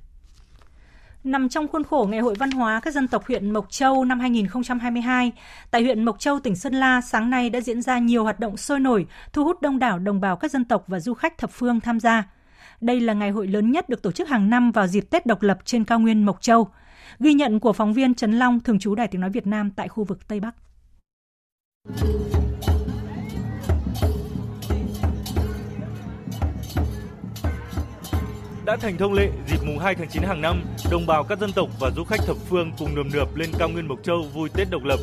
[1.25, 4.21] Nằm trong khuôn khổ Ngày hội Văn hóa các dân tộc huyện Mộc Châu năm
[4.21, 5.33] 2022,
[5.71, 8.57] tại huyện Mộc Châu, tỉnh Sơn La, sáng nay đã diễn ra nhiều hoạt động
[8.57, 11.51] sôi nổi, thu hút đông đảo đồng bào các dân tộc và du khách thập
[11.51, 12.25] phương tham gia.
[12.83, 15.43] Đây là ngày hội lớn nhất được tổ chức hàng năm vào dịp Tết độc
[15.43, 16.69] lập trên cao nguyên Mộc Châu.
[17.19, 19.89] Ghi nhận của phóng viên Trấn Long, thường trú Đài Tiếng Nói Việt Nam tại
[19.89, 20.55] khu vực Tây Bắc.
[28.65, 31.53] Đã thành thông lệ dịp mùng 2 tháng 9 hàng năm, đồng bào các dân
[31.53, 34.49] tộc và du khách thập phương cùng nườm nượp lên cao nguyên Mộc Châu vui
[34.49, 34.99] Tết độc lập.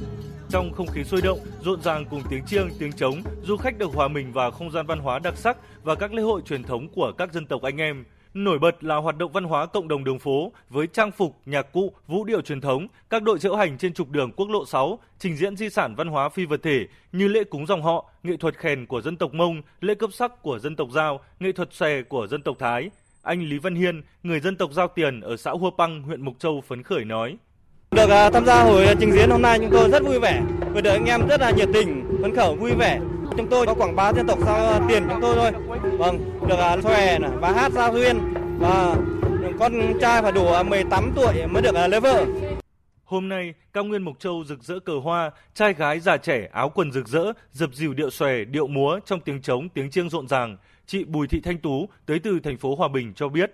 [0.51, 3.91] Trong không khí sôi động, rộn ràng cùng tiếng chiêng, tiếng trống, du khách được
[3.93, 6.87] hòa mình vào không gian văn hóa đặc sắc và các lễ hội truyền thống
[6.87, 8.05] của các dân tộc anh em.
[8.33, 11.71] Nổi bật là hoạt động văn hóa cộng đồng đường phố với trang phục, nhạc
[11.71, 14.99] cụ, vũ điệu truyền thống, các đội diễu hành trên trục đường quốc lộ 6,
[15.19, 18.37] trình diễn di sản văn hóa phi vật thể như lễ cúng dòng họ, nghệ
[18.37, 21.73] thuật khèn của dân tộc Mông, lễ cấp sắc của dân tộc Giao, nghệ thuật
[21.73, 22.89] xòe của dân tộc Thái.
[23.21, 26.39] Anh Lý Văn Hiên, người dân tộc Giao Tiền ở xã Hua Păng, huyện Mộc
[26.39, 27.37] Châu phấn khởi nói.
[27.91, 30.41] Được à, tham gia buổi trình diễn hôm nay chúng tôi rất vui vẻ,
[30.73, 32.99] vừa được anh em rất là nhiệt tình, phấn khởi vui vẻ.
[33.37, 35.51] Chúng tôi có quảng bá dân tộc sao à, tiền chúng tôi thôi.
[35.97, 38.19] Vâng, được à, xòe và hát giao duyên
[38.59, 38.95] và
[39.59, 42.25] con trai phải đủ 18 tuổi mới được lấy vợ.
[43.03, 46.69] Hôm nay, cao nguyên Mộc Châu rực rỡ cờ hoa, trai gái già trẻ áo
[46.69, 50.27] quần rực rỡ, dập dìu điệu xòe, điệu múa trong tiếng trống, tiếng chiêng rộn
[50.27, 50.57] ràng.
[50.85, 53.51] Chị Bùi Thị Thanh Tú tới từ thành phố Hòa Bình cho biết.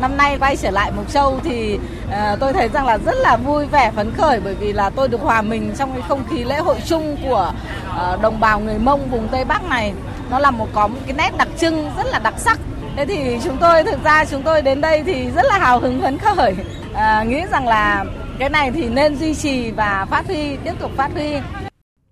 [0.00, 3.36] Năm nay quay trở lại Mộc Châu thì uh, tôi thấy rằng là rất là
[3.36, 6.44] vui vẻ phấn khởi bởi vì là tôi được hòa mình trong cái không khí
[6.44, 7.52] lễ hội chung của
[7.88, 9.92] uh, đồng bào người Mông vùng Tây Bắc này.
[10.30, 12.58] Nó là một có một cái nét đặc trưng rất là đặc sắc.
[12.96, 16.02] Thế thì chúng tôi thực ra chúng tôi đến đây thì rất là hào hứng
[16.02, 16.56] phấn khởi.
[16.92, 18.04] Uh, nghĩ rằng là
[18.38, 21.32] cái này thì nên duy trì và phát huy tiếp tục phát huy.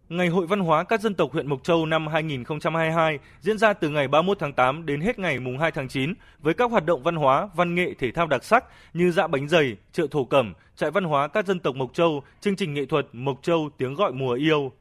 [0.09, 3.89] Ngày hội văn hóa các dân tộc huyện Mộc Châu năm 2022 diễn ra từ
[3.91, 7.03] ngày 31 tháng 8 đến hết ngày mùng 2 tháng 9 với các hoạt động
[7.03, 8.65] văn hóa, văn nghệ, thể thao đặc sắc
[8.95, 12.23] như dạ bánh dày, chợ thổ cẩm, trại văn hóa các dân tộc Mộc Châu,
[12.41, 14.73] chương trình nghệ thuật Mộc Châu tiếng gọi mùa yêu.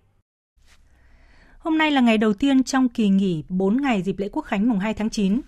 [1.59, 4.69] Hôm nay là ngày đầu tiên trong kỳ nghỉ 4 ngày dịp lễ Quốc khánh
[4.69, 5.41] mùng 2 tháng 9.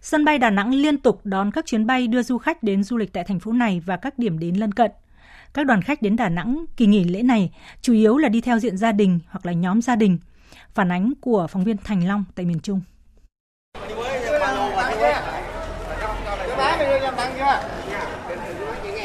[0.00, 2.96] Sân bay Đà Nẵng liên tục đón các chuyến bay đưa du khách đến du
[2.96, 4.90] lịch tại thành phố này và các điểm đến lân cận.
[5.54, 8.58] Các đoàn khách đến Đà Nẵng kỳ nghỉ lễ này chủ yếu là đi theo
[8.58, 10.18] diện gia đình hoặc là nhóm gia đình.
[10.74, 12.80] Phản ánh của phóng viên Thành Long tại miền Trung.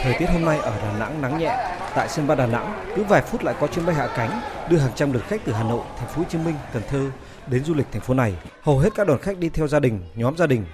[0.03, 1.75] Thời tiết hôm nay ở Đà Nẵng nắng nhẹ.
[1.95, 4.77] Tại sân bay Đà Nẵng, cứ vài phút lại có chuyến bay hạ cánh đưa
[4.77, 7.11] hàng trăm lượt khách từ Hà Nội, Thành phố Hồ Chí Minh, Cần Thơ
[7.47, 8.33] đến du lịch thành phố này.
[8.61, 10.65] Hầu hết các đoàn khách đi theo gia đình, nhóm gia đình.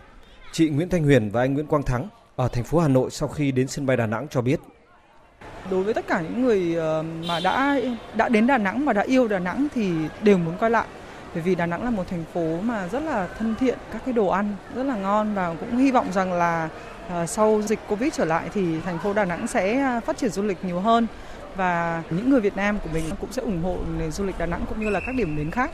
[0.51, 3.29] Chị Nguyễn Thanh Huyền và anh Nguyễn Quang Thắng ở thành phố Hà Nội sau
[3.29, 4.59] khi đến sân bay Đà Nẵng cho biết
[5.71, 7.80] đối với tất cả những người ờ, mà đã
[8.15, 10.86] đã đến Đà Nẵng và đã yêu Đà Nẵng thì đều muốn quay lại
[11.34, 14.13] bởi vì Đà Nẵng là một thành phố mà rất là thân thiện, các cái
[14.13, 16.69] đồ ăn rất là ngon và cũng hy vọng rằng là
[17.10, 20.30] ờ, sau dịch Covid trở lại thì thành phố Đà Nẵng sẽ à, phát triển
[20.30, 21.08] du lịch nhiều hơn
[21.56, 24.45] và những người Việt Nam của mình cũng sẽ ủng hộ nền du lịch Đà
[24.45, 25.71] Nẵng cũng như là các điểm đến khác.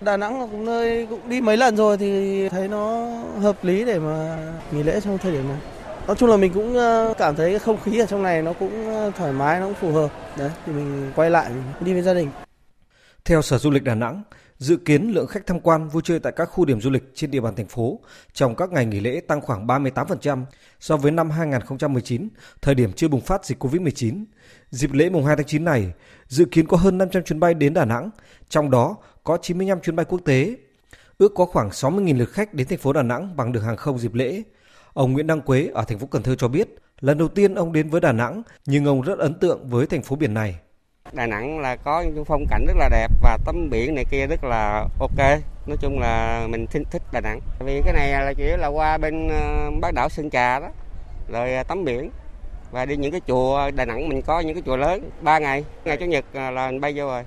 [0.00, 3.06] Đà Nẵng là cũng nơi cũng đi mấy lần rồi thì thấy nó
[3.40, 4.36] hợp lý để mà
[4.72, 5.58] nghỉ lễ trong thời điểm này
[6.08, 8.52] nói chung là mình cũng ờ, cảm thấy cái không khí ở trong này nó
[8.52, 11.92] cũng ờ, thoải mái nó cũng phù hợp đấy thì mình quay lại mình đi
[11.92, 12.28] với gia đình
[13.24, 14.22] theo sở du lịch đà nẵng
[14.58, 17.30] dự kiến lượng khách tham quan vui chơi tại các khu điểm du lịch trên
[17.30, 18.00] địa bàn thành phố
[18.32, 20.44] trong các ngày nghỉ lễ tăng khoảng 38%
[20.80, 22.28] so với năm 2019,
[22.62, 24.24] thời điểm chưa bùng phát dịch Covid-19.
[24.70, 25.92] Dịp lễ mùng 2 tháng 9 này,
[26.28, 28.10] dự kiến có hơn 500 chuyến bay đến Đà Nẵng,
[28.48, 30.56] trong đó có 95 chuyến bay quốc tế.
[31.18, 33.98] Ước có khoảng 60.000 lượt khách đến thành phố Đà Nẵng bằng đường hàng không
[33.98, 34.42] dịp lễ.
[34.98, 36.68] Ông Nguyễn Đăng Quế ở thành phố Cần Thơ cho biết,
[37.00, 40.02] lần đầu tiên ông đến với Đà Nẵng, nhưng ông rất ấn tượng với thành
[40.02, 40.58] phố biển này.
[41.12, 44.26] Đà Nẵng là có những phong cảnh rất là đẹp và tắm biển này kia
[44.26, 45.18] rất là ok.
[45.66, 47.40] Nói chung là mình thích thích Đà Nẵng.
[47.58, 50.68] Vì cái này là chỉ là qua bên ờ, bán đảo Sơn Trà đó,
[51.32, 52.10] rồi ờ, tắm biển
[52.70, 55.64] và đi những cái chùa Đà Nẵng mình có những cái chùa lớn ba ngày
[55.84, 57.22] ngày chủ nhật ờ, là mình bay vô rồi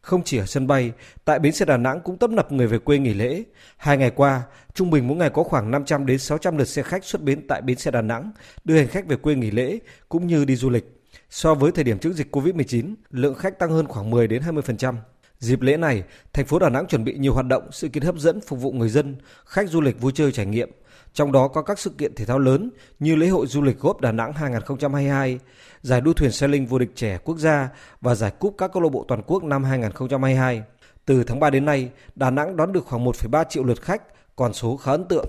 [0.00, 0.92] không chỉ ở sân bay,
[1.24, 3.42] tại bến xe Đà Nẵng cũng tấp nập người về quê nghỉ lễ.
[3.76, 4.42] Hai ngày qua,
[4.74, 7.62] trung bình mỗi ngày có khoảng 500 đến 600 lượt xe khách xuất bến tại
[7.62, 8.32] bến xe Đà Nẵng
[8.64, 11.02] đưa hành khách về quê nghỉ lễ cũng như đi du lịch.
[11.30, 14.94] So với thời điểm trước dịch Covid-19, lượng khách tăng hơn khoảng 10 đến 20%.
[15.38, 18.18] Dịp lễ này, thành phố Đà Nẵng chuẩn bị nhiều hoạt động, sự kiện hấp
[18.18, 20.70] dẫn phục vụ người dân, khách du lịch vui chơi trải nghiệm.
[21.18, 24.00] Trong đó có các sự kiện thể thao lớn như lễ hội du lịch góp
[24.00, 25.38] Đà Nẵng 2022,
[25.82, 27.68] giải đua thuyền sailing vô địch trẻ quốc gia
[28.00, 30.62] và giải cúp các câu lạc bộ toàn quốc năm 2022.
[31.04, 34.02] Từ tháng 3 đến nay, Đà Nẵng đón được khoảng 1,3 triệu lượt khách,
[34.36, 35.26] con số khá ấn tượng.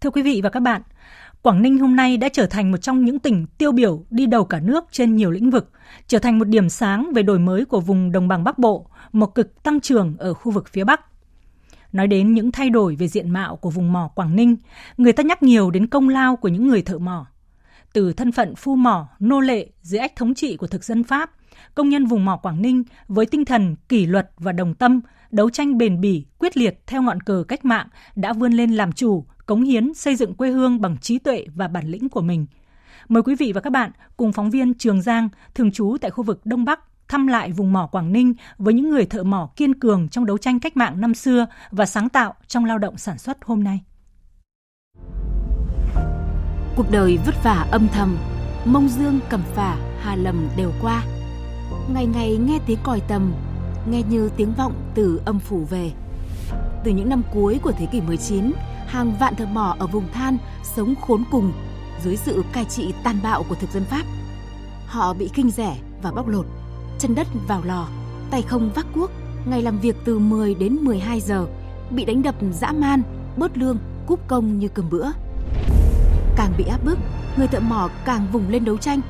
[0.00, 0.82] Thưa quý vị và các bạn,
[1.42, 4.44] Quảng Ninh hôm nay đã trở thành một trong những tỉnh tiêu biểu đi đầu
[4.44, 5.70] cả nước trên nhiều lĩnh vực,
[6.06, 9.34] trở thành một điểm sáng về đổi mới của vùng đồng bằng Bắc Bộ, một
[9.34, 11.00] cực tăng trưởng ở khu vực phía Bắc.
[11.92, 14.56] Nói đến những thay đổi về diện mạo của vùng mỏ Quảng Ninh,
[14.96, 17.26] người ta nhắc nhiều đến công lao của những người thợ mỏ.
[17.92, 21.30] Từ thân phận phu mỏ, nô lệ dưới ách thống trị của thực dân Pháp,
[21.74, 25.50] công nhân vùng mỏ Quảng Ninh với tinh thần kỷ luật và đồng tâm, đấu
[25.50, 29.24] tranh bền bỉ, quyết liệt theo ngọn cờ cách mạng đã vươn lên làm chủ,
[29.46, 32.46] cống hiến xây dựng quê hương bằng trí tuệ và bản lĩnh của mình.
[33.08, 36.24] Mời quý vị và các bạn cùng phóng viên Trường Giang, thường trú tại khu
[36.24, 39.74] vực Đông Bắc, thăm lại vùng mỏ Quảng Ninh với những người thợ mỏ kiên
[39.80, 43.18] cường trong đấu tranh cách mạng năm xưa và sáng tạo trong lao động sản
[43.18, 43.80] xuất hôm nay.
[46.76, 48.18] Cuộc đời vất vả âm thầm,
[48.64, 51.02] mông dương cầm phả, hà lầm đều qua.
[51.94, 53.32] Ngày ngày nghe tiếng còi tầm,
[53.90, 55.92] nghe như tiếng vọng từ âm phủ về.
[56.84, 58.52] Từ những năm cuối của thế kỷ 19,
[58.86, 60.38] hàng vạn thợ mỏ ở vùng than
[60.76, 61.52] sống khốn cùng
[62.02, 64.02] dưới sự cai trị tàn bạo của thực dân Pháp.
[64.86, 66.46] Họ bị kinh rẻ và bóc lột,
[66.98, 67.88] chân đất vào lò,
[68.30, 69.10] tay không vác cuốc,
[69.46, 71.46] ngày làm việc từ 10 đến 12 giờ,
[71.90, 73.02] bị đánh đập dã man,
[73.36, 75.06] bớt lương, cúp công như cơm bữa.
[76.36, 76.98] Càng bị áp bức,
[77.36, 79.00] người thợ mỏ càng vùng lên đấu tranh.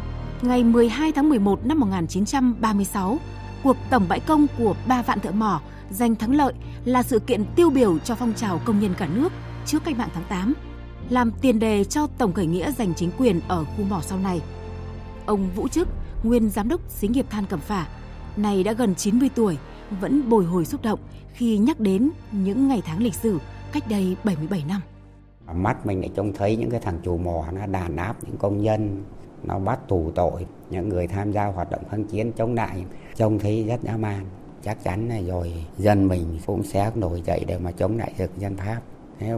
[0.43, 3.19] Ngày 12 tháng 11 năm 1936,
[3.63, 6.53] cuộc tổng bãi công của ba vạn thợ mỏ giành thắng lợi
[6.85, 9.33] là sự kiện tiêu biểu cho phong trào công nhân cả nước
[9.67, 10.55] trước cách mạng tháng 8,
[11.09, 14.41] làm tiền đề cho tổng khởi nghĩa giành chính quyền ở khu mỏ sau này.
[15.27, 15.89] Ông Vũ chức
[16.23, 17.87] nguyên giám đốc xí nghiệp than Cẩm Phả,
[18.37, 19.59] này đã gần 90 tuổi,
[20.01, 21.01] vẫn bồi hồi xúc động
[21.33, 23.39] khi nhắc đến những ngày tháng lịch sử
[23.73, 24.81] cách đây 77 năm.
[25.47, 28.37] À, mắt mình lại trông thấy những cái thằng chủ mò nó đàn áp những
[28.37, 29.05] công nhân,
[29.43, 32.85] nó bắt tù tội những người tham gia hoạt động kháng chiến chống lại,
[33.17, 34.25] trông thấy rất dã man.
[34.63, 38.39] Chắc chắn là rồi dân mình cũng sẽ nổi dậy để mà chống lại thực
[38.39, 38.81] dân Pháp.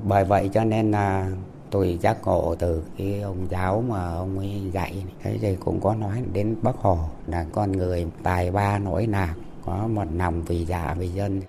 [0.05, 1.31] Bởi vậy cho nên là
[1.71, 5.05] tôi giác ngộ từ cái ông giáo mà ông ấy dạy.
[5.23, 9.37] Thế thì cũng có nói đến bác hồ là con người tài ba nổi nạc,
[9.65, 11.43] có một lòng vì dạ vì dân.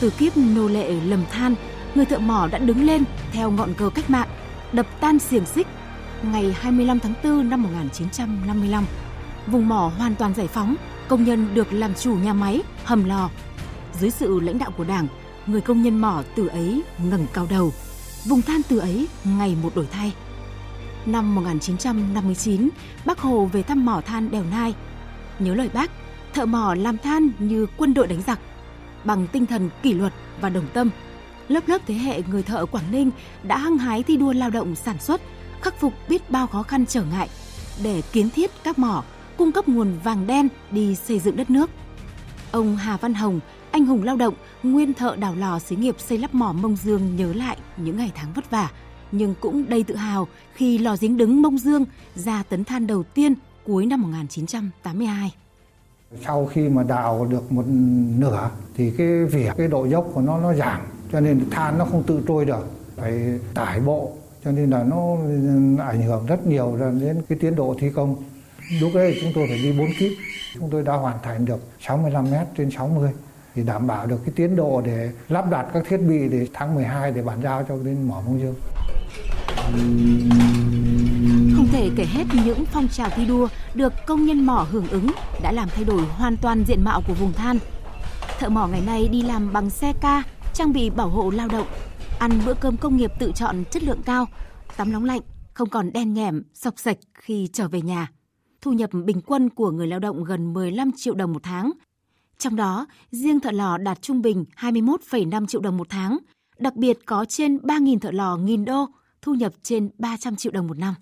[0.00, 1.54] Từ kiếp nô lệ lầm than,
[1.94, 4.28] người thợ mỏ đã đứng lên theo ngọn cờ cách mạng,
[4.72, 5.66] đập tan xiềng xích.
[6.32, 8.84] Ngày 25 tháng 4 năm 1955
[9.46, 10.76] vùng mỏ hoàn toàn giải phóng,
[11.08, 13.30] công nhân được làm chủ nhà máy, hầm lò.
[14.00, 15.06] Dưới sự lãnh đạo của đảng,
[15.46, 17.72] người công nhân mỏ từ ấy ngẩng cao đầu
[18.24, 20.14] vùng than từ ấy ngày một đổi thay.
[21.06, 22.68] Năm 1959,
[23.04, 24.74] Bác Hồ về thăm mỏ than Đèo Nai.
[25.38, 25.90] Nhớ lời bác,
[26.34, 28.40] thợ mỏ làm than như quân đội đánh giặc.
[29.04, 30.90] Bằng tinh thần kỷ luật và đồng tâm,
[31.48, 33.10] lớp lớp thế hệ người thợ Quảng Ninh
[33.42, 35.20] đã hăng hái thi đua lao động sản xuất,
[35.60, 37.28] khắc phục biết bao khó khăn trở ngại
[37.82, 39.04] để kiến thiết các mỏ,
[39.36, 41.70] cung cấp nguồn vàng đen đi xây dựng đất nước.
[42.50, 43.40] Ông Hà Văn Hồng,
[43.72, 47.16] anh hùng lao động, nguyên thợ đào lò xí nghiệp xây lắp mỏ Mông Dương
[47.16, 48.70] nhớ lại những ngày tháng vất vả,
[49.12, 53.02] nhưng cũng đầy tự hào khi lò giếng đứng Mông Dương ra tấn than đầu
[53.02, 53.34] tiên
[53.66, 55.34] cuối năm 1982.
[56.26, 57.64] Sau khi mà đào được một
[58.18, 60.80] nửa thì cái vỉa cái độ dốc của nó nó giảm
[61.12, 62.66] cho nên than nó không tự trôi được.
[62.96, 64.12] Phải tải bộ
[64.44, 65.16] cho nên là nó
[65.84, 68.16] ảnh hưởng rất nhiều đến cái tiến độ thi công.
[68.80, 70.12] Lúc ấy chúng tôi phải đi 4 kíp
[70.54, 73.10] chúng tôi đã hoàn thành được 65 mét trên 60
[73.54, 76.74] thì đảm bảo được cái tiến độ để lắp đặt các thiết bị để tháng
[76.74, 78.54] 12 để bàn giao cho đến mỏ Mông Dương.
[81.56, 85.10] Không thể kể hết những phong trào thi đua được công nhân mỏ hưởng ứng
[85.42, 87.58] đã làm thay đổi hoàn toàn diện mạo của vùng than.
[88.38, 90.22] Thợ mỏ ngày nay đi làm bằng xe ca,
[90.54, 91.66] trang bị bảo hộ lao động,
[92.18, 94.26] ăn bữa cơm công nghiệp tự chọn chất lượng cao,
[94.76, 95.20] tắm nóng lạnh,
[95.54, 98.08] không còn đen nhẻm, sọc sạch khi trở về nhà.
[98.60, 101.70] Thu nhập bình quân của người lao động gần 15 triệu đồng một tháng,
[102.40, 106.18] trong đó, riêng thợ lò đạt trung bình 21,5 triệu đồng một tháng,
[106.58, 108.86] đặc biệt có trên 3.000 thợ lò nghìn đô,
[109.22, 110.94] thu nhập trên 300 triệu đồng một năm.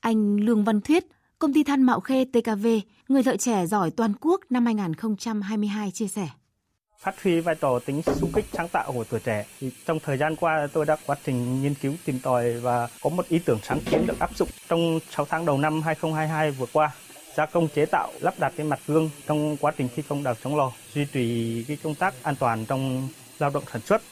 [0.00, 1.06] Anh Lương Văn Thuyết,
[1.38, 2.66] công ty than Mạo Khê TKV,
[3.08, 6.28] người thợ trẻ giỏi toàn quốc năm 2022 chia sẻ
[7.00, 9.46] phát huy vai trò tính xung kích sáng tạo của tuổi trẻ.
[9.60, 13.10] Thì trong thời gian qua tôi đã quá trình nghiên cứu tìm tòi và có
[13.10, 16.66] một ý tưởng sáng kiến được áp dụng trong 6 tháng đầu năm 2022 vừa
[16.72, 16.90] qua
[17.40, 20.34] gia công chế tạo lắp đặt cái mặt gương trong quá trình thi công đào
[20.44, 24.02] chống lò duy trì cái công tác an toàn trong lao động sản xuất.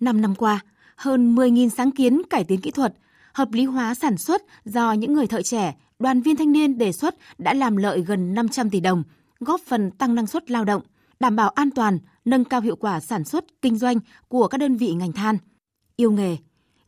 [0.00, 0.60] Năm năm qua,
[0.96, 2.94] hơn 10.000 sáng kiến cải tiến kỹ thuật,
[3.32, 6.92] hợp lý hóa sản xuất do những người thợ trẻ, đoàn viên thanh niên đề
[6.92, 9.02] xuất đã làm lợi gần 500 tỷ đồng,
[9.40, 10.82] góp phần tăng năng suất lao động,
[11.20, 13.96] đảm bảo an toàn, nâng cao hiệu quả sản xuất, kinh doanh
[14.28, 15.38] của các đơn vị ngành than.
[15.96, 16.36] Yêu nghề,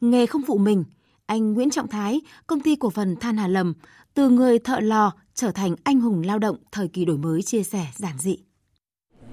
[0.00, 0.84] nghề không phụ mình,
[1.26, 3.74] anh Nguyễn Trọng Thái, công ty cổ phần Than Hà Lầm,
[4.14, 7.62] từ người thợ lò trở thành anh hùng lao động thời kỳ đổi mới chia
[7.62, 8.36] sẻ giản dị.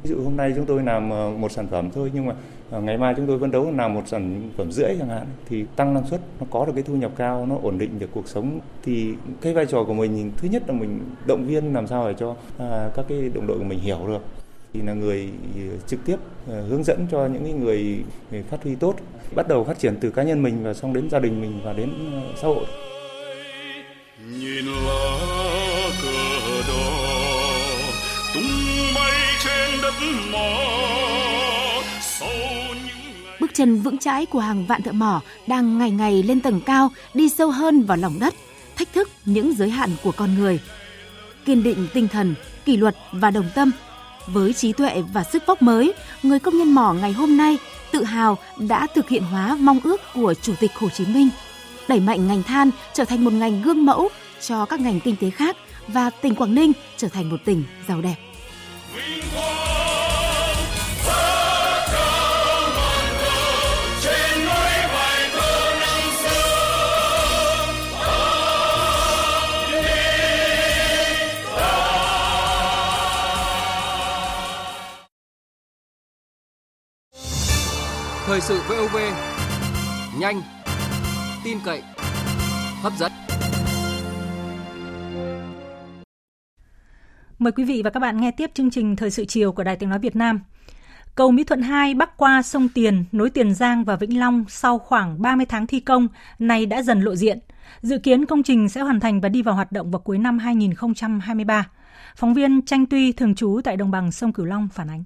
[0.03, 2.35] Ví dụ hôm nay chúng tôi làm ờ, một sản phẩm thôi nhưng mà
[2.69, 5.65] ờ, ngày mai chúng tôi phấn đấu làm một sản phẩm rưỡi chẳng hạn thì
[5.75, 8.27] tăng năng suất nó có được cái thu nhập cao nó ổn định được cuộc
[8.27, 12.07] sống thì cái vai trò của mình thứ nhất là mình động viên làm sao
[12.07, 14.21] để cho à, các cái đồng đội của mình hiểu được
[14.73, 15.29] thì là người
[15.88, 18.95] trực tiếp ờ, hướng dẫn cho những người, người phát huy tốt
[19.35, 21.73] bắt đầu phát triển từ cá nhân mình và xong đến gia đình mình và
[21.73, 21.89] đến
[22.35, 22.65] xã hội
[24.31, 25.48] nhìn lá
[26.67, 26.74] cờ
[28.34, 29.12] tung bay
[29.43, 29.93] trên đất
[30.32, 30.80] mỏ
[33.39, 36.91] Bước chân vững chãi của hàng vạn thợ mỏ đang ngày ngày lên tầng cao,
[37.13, 38.34] đi sâu hơn vào lòng đất,
[38.76, 40.60] thách thức những giới hạn của con người.
[41.45, 43.72] kiên định tinh thần, kỷ luật và đồng tâm.
[44.28, 45.93] Với trí tuệ và sức vóc mới,
[46.24, 47.58] người công nhân mỏ ngày hôm nay
[47.91, 51.30] tự hào đã thực hiện hóa mong ước của Chủ tịch Hồ Chí Minh,
[51.88, 54.10] đẩy mạnh ngành than trở thành một ngành gương mẫu
[54.41, 55.58] cho các ngành kinh tế khác
[55.93, 58.15] và tỉnh Quảng Ninh trở thành một tỉnh giàu đẹp.
[78.25, 78.97] Thời sự VOV
[80.19, 80.41] nhanh,
[81.43, 81.82] tin cậy,
[82.82, 83.29] hấp dẫn.
[87.39, 89.75] Mời quý vị và các bạn nghe tiếp chương trình Thời sự chiều của Đài
[89.75, 90.39] Tiếng Nói Việt Nam.
[91.15, 94.80] Cầu Mỹ Thuận 2 bắc qua sông Tiền, nối Tiền Giang và Vĩnh Long sau
[94.80, 96.08] khoảng 30 tháng thi công,
[96.39, 97.39] nay đã dần lộ diện.
[97.82, 100.39] Dự kiến công trình sẽ hoàn thành và đi vào hoạt động vào cuối năm
[100.39, 101.69] 2023.
[102.15, 105.04] Phóng viên Tranh Tuy thường trú tại đồng bằng sông Cửu Long phản ánh.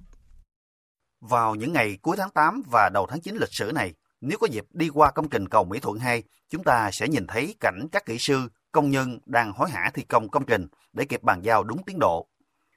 [1.20, 4.46] Vào những ngày cuối tháng 8 và đầu tháng 9 lịch sử này, nếu có
[4.46, 7.86] dịp đi qua công trình cầu Mỹ Thuận 2, chúng ta sẽ nhìn thấy cảnh
[7.92, 11.40] các kỹ sư, công nhân đang hối hả thi công công trình để kịp bàn
[11.42, 12.26] giao đúng tiến độ.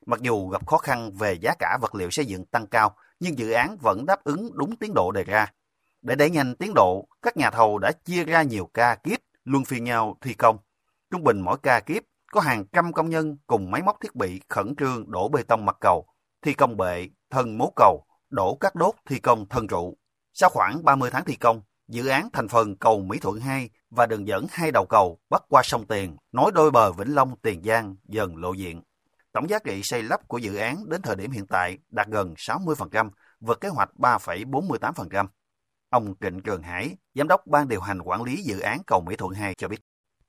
[0.05, 3.37] Mặc dù gặp khó khăn về giá cả vật liệu xây dựng tăng cao, nhưng
[3.37, 5.53] dự án vẫn đáp ứng đúng tiến độ đề ra.
[6.01, 9.65] Để đẩy nhanh tiến độ, các nhà thầu đã chia ra nhiều ca kiếp luân
[9.65, 10.57] phiên nhau thi công.
[11.11, 14.41] Trung bình mỗi ca kiếp có hàng trăm công nhân cùng máy móc thiết bị
[14.49, 16.07] khẩn trương đổ bê tông mặt cầu,
[16.41, 19.97] thi công bệ, thân mố cầu, đổ các đốt thi công thân trụ.
[20.33, 24.05] Sau khoảng 30 tháng thi công, dự án thành phần cầu Mỹ Thuận 2 và
[24.05, 27.63] đường dẫn hai đầu cầu bắc qua sông Tiền, nối đôi bờ Vĩnh Long Tiền
[27.63, 28.81] Giang dần lộ diện.
[29.31, 32.33] Tổng giá trị xây lắp của dự án đến thời điểm hiện tại đạt gần
[32.33, 35.27] 60%, vượt kế hoạch 3,48%.
[35.89, 39.15] Ông Trịnh Trường Hải, Giám đốc Ban điều hành quản lý dự án cầu Mỹ
[39.15, 39.81] Thuận 2 cho biết.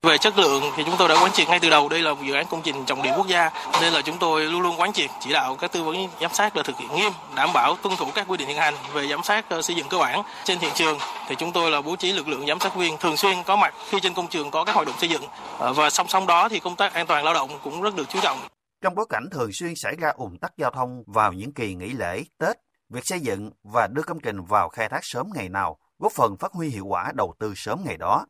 [0.07, 2.21] Về chất lượng thì chúng tôi đã quán triệt ngay từ đầu đây là một
[2.27, 3.51] dự án công trình trọng điểm quốc gia
[3.83, 6.57] nên là chúng tôi luôn luôn quán triệt chỉ đạo các tư vấn giám sát
[6.57, 9.23] là thực hiện nghiêm đảm bảo tuân thủ các quy định hiện hành về giám
[9.23, 12.13] sát ờ, xây dựng cơ bản trên hiện trường thì chúng tôi là bố trí
[12.13, 14.75] lực lượng giám sát viên thường xuyên có mặt khi trên công trường có các
[14.75, 15.23] hoạt động xây dựng
[15.59, 18.09] ờ, và song song đó thì công tác an toàn lao động cũng rất được
[18.09, 18.39] chú trọng.
[18.83, 21.89] Trong bối cảnh thường xuyên xảy ra ủng tắc giao thông vào những kỳ nghỉ
[21.89, 22.57] lễ, Tết,
[22.89, 26.37] việc xây dựng và đưa công trình vào khai thác sớm ngày nào góp phần
[26.41, 28.27] phát huy hiệu quả đầu tư sớm ngày đó.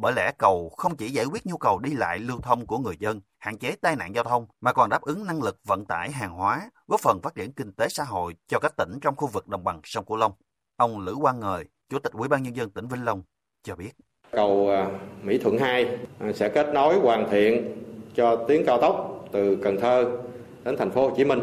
[0.00, 2.96] Bởi lẽ cầu không chỉ giải quyết nhu cầu đi lại lưu thông của người
[2.98, 6.10] dân, hạn chế tai nạn giao thông, mà còn đáp ứng năng lực vận tải
[6.10, 9.28] hàng hóa, góp phần phát triển kinh tế xã hội cho các tỉnh trong khu
[9.28, 10.32] vực đồng bằng sông Cửu Long.
[10.76, 13.22] Ông Lữ Quang Ngời, Chủ tịch Ủy ban Nhân dân tỉnh Vĩnh Long,
[13.62, 13.90] cho biết.
[14.32, 14.86] Cầu à,
[15.22, 17.82] Mỹ Thuận 2 à, sẽ kết nối hoàn thiện
[18.14, 20.18] cho tuyến cao tốc từ Cần Thơ
[20.64, 21.40] đến thành phố Hồ Chí Minh.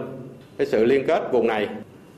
[0.57, 1.69] Cái sự liên kết vùng này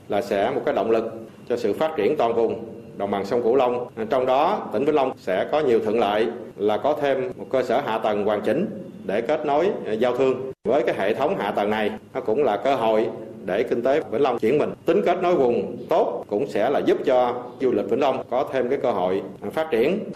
[0.08, 1.04] là sẽ một cái động lực
[1.48, 3.86] cho sự phát triển toàn vùng đồng bằng sông Cửu Long.
[4.10, 7.62] Trong đó, tỉnh Vĩnh Long sẽ có nhiều thuận lợi là có thêm một cơ
[7.62, 8.66] sở hạ tầng hoàn chỉnh
[9.04, 10.52] để kết nối ờ, giao thương.
[10.68, 13.08] Với cái hệ thống hạ tầng này, nó cũng là cơ hội
[13.44, 14.70] để kinh tế Vĩnh Long chuyển mình.
[14.86, 18.48] Tính kết nối vùng tốt cũng sẽ là giúp cho du lịch Vĩnh Long có
[18.52, 20.10] thêm cái cơ hội ờ, phát triển.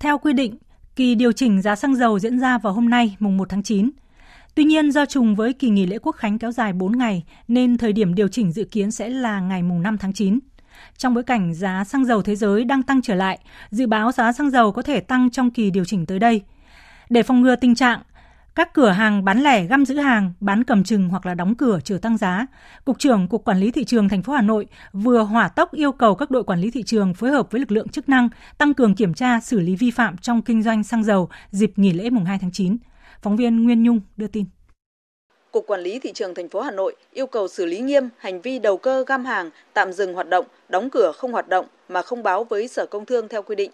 [0.00, 0.56] Theo quy định,
[0.96, 3.90] kỳ điều chỉnh giá xăng dầu diễn ra vào hôm nay, mùng 1 tháng 9.
[4.54, 7.78] Tuy nhiên, do trùng với kỳ nghỉ lễ quốc khánh kéo dài 4 ngày, nên
[7.78, 10.38] thời điểm điều chỉnh dự kiến sẽ là ngày mùng 5 tháng 9.
[10.96, 13.38] Trong bối cảnh giá xăng dầu thế giới đang tăng trở lại,
[13.70, 16.42] dự báo giá xăng dầu có thể tăng trong kỳ điều chỉnh tới đây.
[17.10, 18.00] Để phòng ngừa tình trạng
[18.54, 21.78] các cửa hàng bán lẻ găm giữ hàng, bán cầm chừng hoặc là đóng cửa
[21.84, 22.46] chờ tăng giá,
[22.84, 25.92] Cục trưởng Cục Quản lý thị trường thành phố Hà Nội vừa hỏa tốc yêu
[25.92, 28.28] cầu các đội quản lý thị trường phối hợp với lực lượng chức năng
[28.58, 31.92] tăng cường kiểm tra xử lý vi phạm trong kinh doanh xăng dầu dịp nghỉ
[31.92, 32.76] lễ mùng 2 tháng 9.
[33.22, 34.44] Phóng viên Nguyên Nhung đưa tin.
[35.52, 38.40] Cục Quản lý Thị trường thành phố Hà Nội yêu cầu xử lý nghiêm hành
[38.40, 42.02] vi đầu cơ găm hàng, tạm dừng hoạt động, đóng cửa không hoạt động mà
[42.02, 43.70] không báo với Sở Công Thương theo quy định.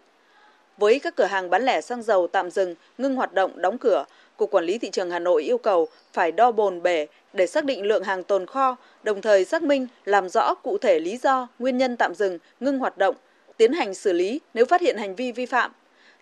[0.79, 4.05] Với các cửa hàng bán lẻ xăng dầu tạm dừng, ngưng hoạt động, đóng cửa,
[4.37, 7.65] Cục Quản lý Thị trường Hà Nội yêu cầu phải đo bồn bể để xác
[7.65, 11.49] định lượng hàng tồn kho, đồng thời xác minh, làm rõ cụ thể lý do,
[11.59, 13.15] nguyên nhân tạm dừng, ngưng hoạt động,
[13.57, 15.73] tiến hành xử lý nếu phát hiện hành vi vi phạm.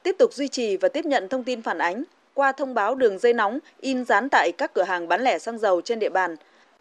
[0.03, 2.05] Tiếp tục duy trì và tiếp nhận thông tin phản ánh
[2.37, 5.59] qua thông báo đường dây nóng in dán tại các cửa hàng bán lẻ xăng
[5.59, 6.37] dầu trên địa bàn.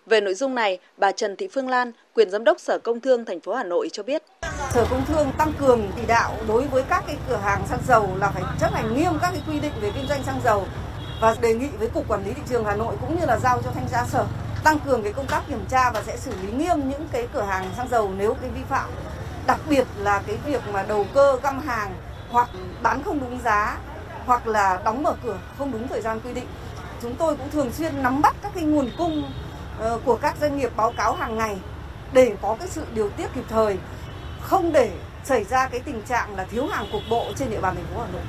[0.06, 3.26] Về nội dung này, bà Trần Thị Phương Lan, quyền giám đốc Sở Công Thương
[3.26, 4.24] thành phố Hà Nội cho biết.
[4.74, 8.10] Sở Công Thương tăng cường chỉ đạo đối với các cái cửa hàng xăng dầu
[8.20, 10.64] là phải chấp hành nghiêm các cái quy định về kinh doanh xăng dầu
[11.22, 13.62] và đề nghị với cục quản lý thị trường Hà Nội cũng như là giao
[13.64, 14.26] cho thanh tra sở
[14.64, 17.42] tăng cường cái công tác kiểm tra và sẽ xử lý nghiêm những cái cửa
[17.42, 18.90] hàng xăng dầu nếu cái vi phạm
[19.48, 21.94] đặc biệt là cái việc mà đầu cơ găm hàng
[22.30, 22.50] hoặc
[22.82, 23.78] bán không đúng giá
[24.26, 26.48] hoặc là đóng mở cửa không đúng thời gian quy định
[27.02, 29.32] chúng tôi cũng thường xuyên nắm bắt các cái nguồn cung
[29.80, 31.58] ờ, của các doanh nghiệp báo cáo hàng ngày
[32.14, 33.78] để có cái sự điều tiết kịp thời
[34.42, 34.92] không để
[35.24, 38.02] xảy ra cái tình trạng là thiếu hàng cục bộ trên địa bàn thành phố
[38.02, 38.22] Hà Nội.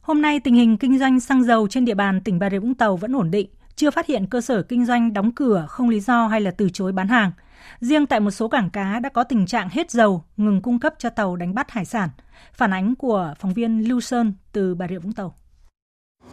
[0.00, 2.74] Hôm nay tình hình kinh doanh xăng dầu trên địa bàn tỉnh Bà Rịa Vũng
[2.74, 6.00] Tàu vẫn ổn định, chưa phát hiện cơ sở kinh doanh đóng cửa không lý
[6.00, 7.32] do hay là từ chối bán hàng.
[7.80, 10.94] Riêng tại một số cảng cá đã có tình trạng hết dầu, ngừng cung cấp
[10.98, 12.08] cho tàu đánh bắt hải sản.
[12.56, 15.34] Phản ánh của phóng viên Lưu Sơn từ Bà Rịa Vũng Tàu.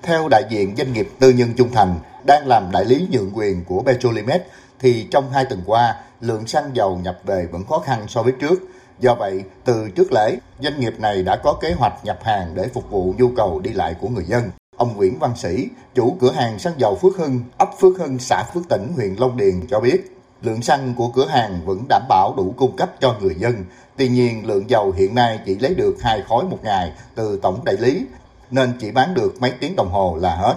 [0.01, 1.95] Theo đại diện doanh nghiệp tư nhân Trung Thành
[2.27, 4.41] đang làm đại lý nhượng quyền của Petrolimex
[4.79, 8.33] thì trong hai tuần qua, lượng xăng dầu nhập về vẫn khó khăn so với
[8.39, 8.61] trước.
[8.99, 12.67] Do vậy, từ trước lễ, doanh nghiệp này đã có kế hoạch nhập hàng để
[12.73, 14.43] phục vụ nhu cầu đi lại của người dân.
[14.77, 18.43] Ông Nguyễn Văn Sĩ, chủ cửa hàng xăng dầu Phước Hưng, ấp Phước Hưng, xã
[18.53, 20.12] Phước Tỉnh, huyện Long Điền cho biết,
[20.43, 23.65] lượng xăng của cửa hàng vẫn đảm bảo đủ cung cấp cho người dân.
[23.97, 27.59] Tuy nhiên, lượng dầu hiện nay chỉ lấy được hai khối một ngày từ tổng
[27.65, 28.05] đại lý,
[28.51, 30.55] nên chỉ bán được mấy tiếng đồng hồ là hết.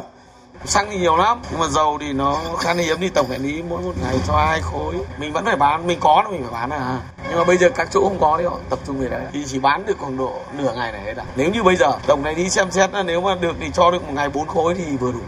[0.64, 3.62] Xăng thì nhiều lắm, nhưng mà dầu thì nó khan hiếm đi tổng đại lý
[3.62, 4.95] mỗi một ngày cho hai khối.
[5.18, 7.01] Mình vẫn phải bán, mình có thì mình phải bán à.
[7.28, 9.22] Nhưng mà bây giờ các chỗ không có thì họ tập trung về đấy.
[9.32, 11.24] Thì chỉ bán được khoảng độ nửa ngày này hết à.
[11.37, 14.03] Nếu như bây giờ tổng đại lý xem xét nếu mà được thì cho được
[14.07, 15.20] một ngày bốn khối thì vừa đủ.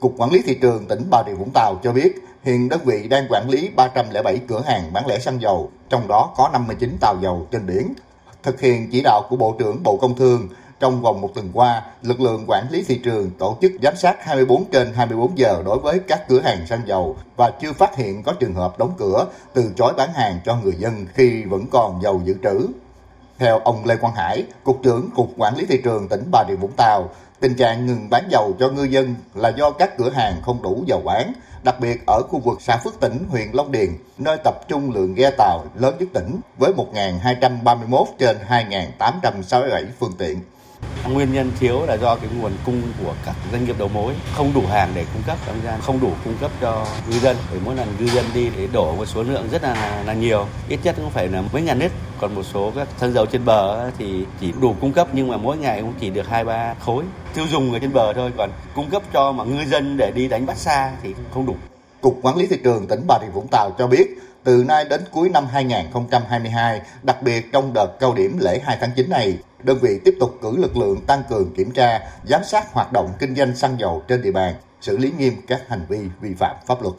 [0.00, 2.12] Cục Quản lý Thị trường tỉnh Bà Rịa Vũng Tàu cho biết,
[2.46, 6.34] hiện đơn vị đang quản lý 307 cửa hàng bán lẻ xăng dầu, trong đó
[6.36, 7.94] có 59 tàu dầu trên biển.
[8.42, 10.48] Thực hiện chỉ đạo của Bộ trưởng Bộ Công Thương,
[10.80, 14.24] trong vòng một tuần qua, lực lượng quản lý thị trường tổ chức giám sát
[14.24, 18.22] 24 trên 24 giờ đối với các cửa hàng xăng dầu và chưa phát hiện
[18.22, 22.02] có trường hợp đóng cửa, từ chối bán hàng cho người dân khi vẫn còn
[22.02, 22.66] dầu dự trữ.
[23.38, 26.56] Theo ông Lê Quang Hải, Cục trưởng Cục Quản lý Thị trường tỉnh Bà Rịa
[26.56, 30.42] Vũng Tàu, tình trạng ngừng bán dầu cho ngư dân là do các cửa hàng
[30.42, 31.32] không đủ dầu bán,
[31.66, 33.88] đặc biệt ở khu vực xã Phước Tỉnh, huyện Long Điền,
[34.18, 40.40] nơi tập trung lượng ghe tàu lớn nhất tỉnh với 1.231 trên 2.867 phương tiện.
[41.08, 44.52] Nguyên nhân thiếu là do cái nguồn cung của các doanh nghiệp đầu mối không
[44.54, 47.36] đủ hàng để cung cấp trong gian không đủ cung cấp cho ngư dân.
[47.50, 50.46] Bởi mỗi lần ngư dân đi để đổ một số lượng rất là là nhiều,
[50.68, 51.92] ít nhất cũng phải là mấy ngàn lít.
[52.20, 55.36] Còn một số các thân dầu trên bờ thì chỉ đủ cung cấp nhưng mà
[55.36, 57.04] mỗi ngày cũng chỉ được hai ba khối
[57.34, 58.32] tiêu dùng ở trên bờ thôi.
[58.36, 61.54] Còn cung cấp cho mà ngư dân để đi đánh bắt xa thì không đủ.
[62.00, 64.06] Cục Quản lý Thị trường tỉnh Bà Rịa Vũng Tàu cho biết,
[64.44, 68.90] từ nay đến cuối năm 2022, đặc biệt trong đợt cao điểm lễ 2 tháng
[68.96, 72.72] 9 này, đơn vị tiếp tục cử lực lượng tăng cường kiểm tra, giám sát
[72.72, 75.98] hoạt động kinh doanh xăng dầu trên địa bàn, xử lý nghiêm các hành vi
[76.20, 76.94] vi phạm pháp luật.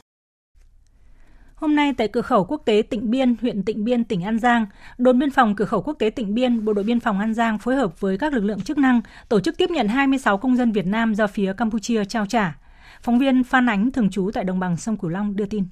[1.55, 4.65] Hôm nay tại cửa khẩu quốc tế Tịnh Biên, huyện Tịnh Biên, tỉnh An Giang,
[4.97, 7.57] đồn biên phòng cửa khẩu quốc tế Tịnh Biên, Bộ đội biên phòng An Giang
[7.59, 10.71] phối hợp với các lực lượng chức năng tổ chức tiếp nhận 26 công dân
[10.71, 12.57] Việt Nam do phía Campuchia trao trả.
[13.01, 15.63] Phóng viên Phan Ánh thường trú tại đồng bằng sông Cửu Long đưa tin.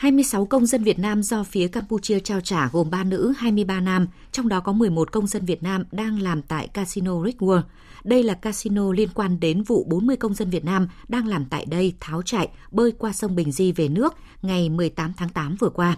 [0.00, 4.06] 26 công dân Việt Nam do phía Campuchia trao trả gồm 3 nữ, 23 nam,
[4.32, 7.62] trong đó có 11 công dân Việt Nam đang làm tại Casino Rickworld.
[8.04, 11.66] Đây là casino liên quan đến vụ 40 công dân Việt Nam đang làm tại
[11.66, 15.70] đây tháo chạy bơi qua sông Bình Di về nước ngày 18 tháng 8 vừa
[15.70, 15.96] qua.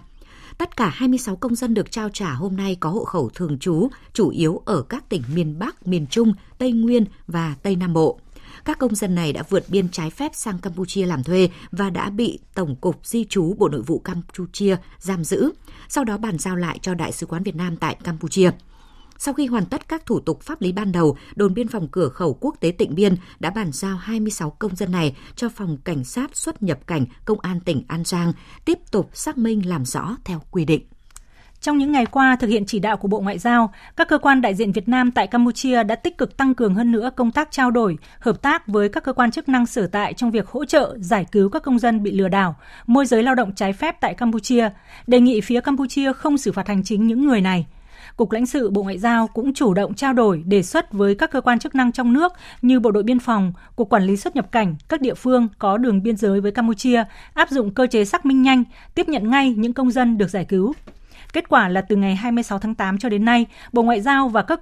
[0.57, 3.87] Tất cả 26 công dân được trao trả hôm nay có hộ khẩu thường trú,
[4.13, 8.19] chủ yếu ở các tỉnh miền Bắc, miền Trung, Tây Nguyên và Tây Nam Bộ.
[8.65, 12.09] Các công dân này đã vượt biên trái phép sang Campuchia làm thuê và đã
[12.09, 15.51] bị Tổng cục Di trú Bộ Nội vụ Campuchia giam giữ,
[15.89, 18.51] sau đó bàn giao lại cho Đại sứ quán Việt Nam tại Campuchia.
[19.17, 22.09] Sau khi hoàn tất các thủ tục pháp lý ban đầu, đồn biên phòng cửa
[22.09, 26.03] khẩu quốc tế Tịnh Biên đã bàn giao 26 công dân này cho phòng cảnh
[26.03, 28.33] sát xuất nhập cảnh công an tỉnh An Giang
[28.65, 30.81] tiếp tục xác minh làm rõ theo quy định.
[31.63, 34.41] Trong những ngày qua, thực hiện chỉ đạo của Bộ Ngoại giao, các cơ quan
[34.41, 37.51] đại diện Việt Nam tại Campuchia đã tích cực tăng cường hơn nữa công tác
[37.51, 40.65] trao đổi, hợp tác với các cơ quan chức năng sở tại trong việc hỗ
[40.65, 42.55] trợ giải cứu các công dân bị lừa đảo,
[42.87, 44.69] môi giới lao động trái phép tại Campuchia,
[45.07, 47.65] đề nghị phía Campuchia không xử phạt hành chính những người này.
[48.17, 51.31] Cục lãnh sự Bộ Ngoại giao cũng chủ động trao đổi, đề xuất với các
[51.31, 54.35] cơ quan chức năng trong nước như Bộ đội Biên phòng, Cục Quản lý xuất
[54.35, 57.03] nhập cảnh, các địa phương có đường biên giới với Campuchia
[57.33, 58.63] áp dụng cơ chế xác minh nhanh,
[58.95, 60.73] tiếp nhận ngay những công dân được giải cứu.
[61.33, 64.41] Kết quả là từ ngày 26 tháng 8 cho đến nay, Bộ Ngoại giao và
[64.41, 64.59] các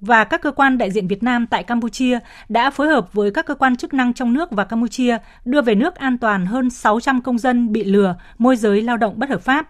[0.00, 3.46] và các cơ quan đại diện Việt Nam tại Campuchia đã phối hợp với các
[3.46, 7.20] cơ quan chức năng trong nước và Campuchia đưa về nước an toàn hơn 600
[7.20, 9.68] công dân bị lừa, môi giới lao động bất hợp pháp.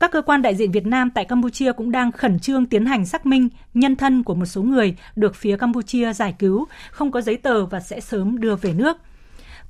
[0.00, 3.06] Các cơ quan đại diện Việt Nam tại Campuchia cũng đang khẩn trương tiến hành
[3.06, 7.20] xác minh nhân thân của một số người được phía Campuchia giải cứu, không có
[7.20, 8.96] giấy tờ và sẽ sớm đưa về nước.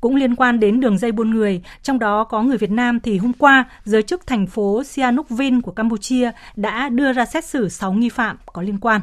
[0.04, 3.18] Cũng liên quan đến đường dây buôn người, trong đó có người Việt Nam thì
[3.18, 7.92] hôm qua, giới chức thành phố Sihanoukville của Campuchia đã đưa ra xét xử 6
[7.92, 9.00] nghi phạm có liên quan.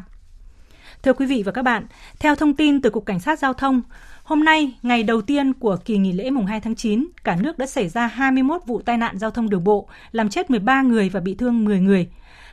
[1.04, 1.86] Thưa quý vị và các bạn,
[2.20, 3.82] theo thông tin từ Cục Cảnh sát Giao thông,
[4.24, 7.58] hôm nay, ngày đầu tiên của kỳ nghỉ lễ mùng 2 tháng 9, cả nước
[7.58, 11.10] đã xảy ra 21 vụ tai nạn giao thông đường bộ, làm chết 13 người
[11.10, 12.10] và bị thương 10 người.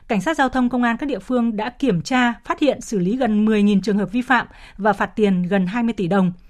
[0.07, 2.99] Cảnh sát giao thông công an các địa phương đã kiểm tra, phát hiện xử
[2.99, 4.47] lý gần 10.000 trường hợp vi phạm
[4.77, 6.31] và phạt tiền gần 20 tỷ đồng–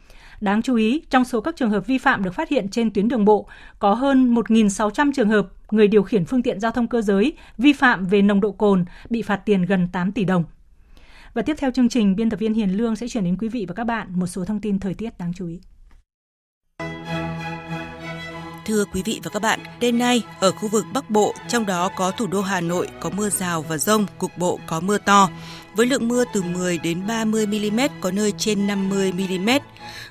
[0.41, 3.07] Đáng chú ý, trong số các trường hợp vi phạm được phát hiện trên tuyến
[3.07, 3.47] đường bộ,
[3.79, 7.73] có hơn 1.600 trường hợp người điều khiển phương tiện giao thông cơ giới vi
[7.73, 10.43] phạm về nồng độ cồn bị phạt tiền gần 8 tỷ đồng.
[11.33, 13.65] Và tiếp theo chương trình, biên tập viên Hiền Lương sẽ chuyển đến quý vị
[13.67, 15.59] và các bạn một số thông tin thời tiết đáng chú ý.
[18.69, 21.89] Thưa quý vị và các bạn, đêm nay ở khu vực Bắc Bộ, trong đó
[21.95, 25.29] có thủ đô Hà Nội có mưa rào và rông, cục bộ có mưa to,
[25.75, 29.49] với lượng mưa từ 10 đến 30 mm, có nơi trên 50 mm.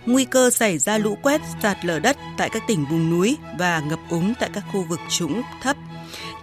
[0.06, 3.80] Nguy cơ xảy ra lũ quét, sạt lở đất tại các tỉnh vùng núi và
[3.80, 5.76] ngập úng tại các khu vực trũng thấp.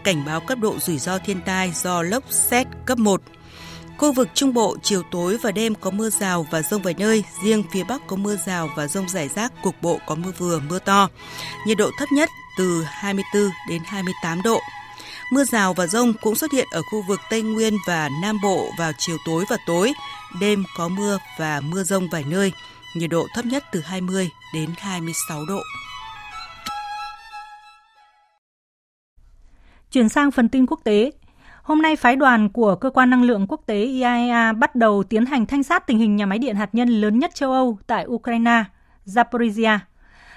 [0.04, 3.22] Cảnh báo cấp độ rủi ro thiên tai do lốc xét cấp 1.
[3.98, 7.24] Khu vực Trung Bộ chiều tối và đêm có mưa rào và rông vài nơi,
[7.44, 10.60] riêng phía Bắc có mưa rào và rông rải rác, cục bộ có mưa vừa,
[10.60, 11.10] mưa to.
[11.68, 14.60] Nhiệt độ thấp nhất từ 24 đến 28 độ.
[15.32, 18.70] Mưa rào và rông cũng xuất hiện ở khu vực Tây Nguyên và Nam Bộ
[18.80, 19.94] vào chiều tối và tối.
[20.40, 22.52] Đêm có mưa và mưa rông vài nơi.
[22.96, 25.62] Nhiệt độ thấp nhất từ 20 đến 26 độ.
[29.92, 31.12] Chuyển sang phần tin quốc tế,
[31.66, 35.26] Hôm nay, phái đoàn của Cơ quan Năng lượng Quốc tế IAEA bắt đầu tiến
[35.26, 38.06] hành thanh sát tình hình nhà máy điện hạt nhân lớn nhất châu Âu tại
[38.08, 38.64] Ukraine,
[39.06, 39.80] Zaporizhia,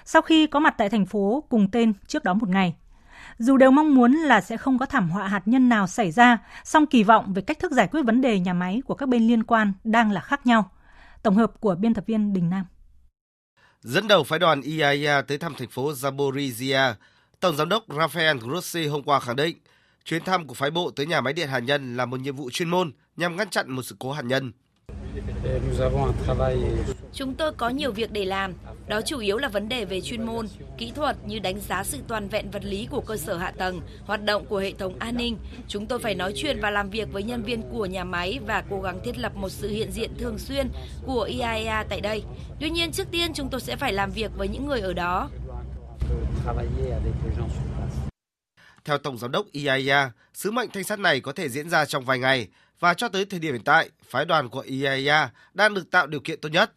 [0.05, 2.75] sau khi có mặt tại thành phố cùng tên trước đó một ngày.
[3.39, 6.39] Dù đều mong muốn là sẽ không có thảm họa hạt nhân nào xảy ra,
[6.65, 9.29] song kỳ vọng về cách thức giải quyết vấn đề nhà máy của các bên
[9.29, 10.71] liên quan đang là khác nhau.
[11.23, 12.65] Tổng hợp của biên tập viên Đình Nam.
[13.81, 16.95] Dẫn đầu phái đoàn IAEA tới thăm thành phố Zaporizhia,
[17.41, 19.57] Tổng giám đốc Rafael Grossi hôm qua khẳng định
[20.09, 22.51] Chuyến thăm của phái bộ tới nhà máy điện hạt nhân là một nhiệm vụ
[22.51, 24.53] chuyên môn nhằm ngăn chặn một sự cố hạt nhân.
[27.13, 28.55] Chúng tôi có nhiều việc để làm.
[28.87, 30.47] Đó chủ yếu là vấn đề về chuyên môn,
[30.79, 33.81] kỹ thuật như đánh giá sự toàn vẹn vật lý của cơ sở hạ tầng,
[34.07, 35.39] hoạt động của hệ thống an ninh.
[35.69, 38.65] Chúng tôi phải nói chuyện và làm việc với nhân viên của nhà máy và
[38.71, 40.69] cố gắng thiết lập một sự hiện diện thường xuyên
[41.07, 42.23] của IAEA tại đây.
[42.61, 45.31] Tuy nhiên, trước tiên chúng tôi sẽ phải làm việc với những người ở đó.
[48.89, 52.05] Theo Tổng Giám đốc IAEA, sứ mệnh thanh sát này có thể diễn ra trong
[52.05, 52.49] vài ngày
[52.81, 56.21] và cho tới thời điểm hiện tại, phái đoàn của IAEA đang được tạo điều
[56.21, 56.73] kiện tốt nhất.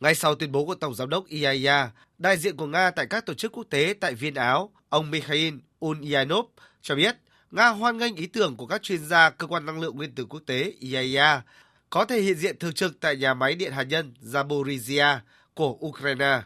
[0.00, 3.26] Ngay sau tuyên bố của Tổng Giám đốc IAEA, đại diện của Nga tại các
[3.26, 5.54] tổ chức quốc tế tại Viên Áo, ông Mikhail
[5.84, 6.46] Ulyanov
[6.82, 7.16] cho biết
[7.50, 10.24] Nga hoan nghênh ý tưởng của các chuyên gia Cơ quan Năng lượng Nguyên tử
[10.24, 11.42] Quốc tế IAEA
[11.90, 15.18] có thể hiện diện thường trực tại nhà máy điện hạt nhân Zaporizhia
[15.54, 16.42] của Ukraine.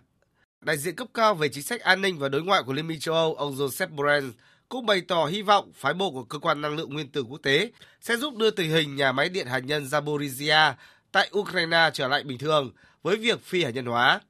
[0.60, 3.00] Đại diện cấp cao về chính sách an ninh và đối ngoại của Liên minh
[3.00, 4.30] châu Âu, ông Joseph Borrell,
[4.68, 7.38] cũng bày tỏ hy vọng phái bộ của cơ quan năng lượng nguyên tử quốc
[7.42, 10.72] tế sẽ giúp đưa tình hình nhà máy điện hạt nhân Zaporizhia
[11.12, 14.20] tại Ukraine trở lại bình thường với việc phi hạt nhân hóa.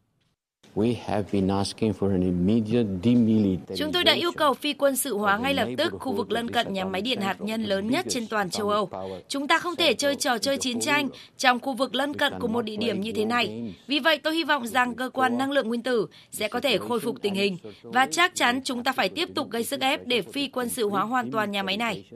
[3.76, 6.50] Chúng tôi đã yêu cầu phi quân sự hóa ngay lập tức khu vực lân
[6.50, 8.90] cận nhà máy điện hạt nhân lớn nhất trên toàn châu Âu.
[9.28, 12.48] Chúng ta không thể chơi trò chơi chiến tranh trong khu vực lân cận của
[12.48, 13.74] một địa điểm như thế này.
[13.86, 16.78] Vì vậy tôi hy vọng rằng cơ quan năng lượng nguyên tử sẽ có thể
[16.78, 20.06] khôi phục tình hình và chắc chắn chúng ta phải tiếp tục gây sức ép
[20.06, 22.10] để phi quân sự hóa hoàn toàn nhà máy này.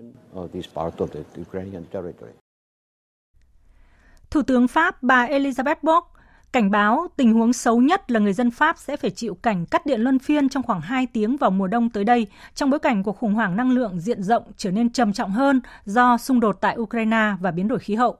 [4.30, 6.04] Thủ tướng Pháp bà Elizabeth Borg
[6.52, 9.86] Cảnh báo tình huống xấu nhất là người dân Pháp sẽ phải chịu cảnh cắt
[9.86, 13.02] điện luân phiên trong khoảng 2 tiếng vào mùa đông tới đây, trong bối cảnh
[13.02, 16.56] cuộc khủng hoảng năng lượng diện rộng trở nên trầm trọng hơn do xung đột
[16.60, 18.16] tại Ukraine và biến đổi khí hậu.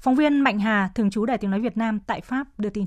[0.00, 2.86] Phóng viên Mạnh Hà, thường trú Đài Tiếng Nói Việt Nam tại Pháp đưa tin.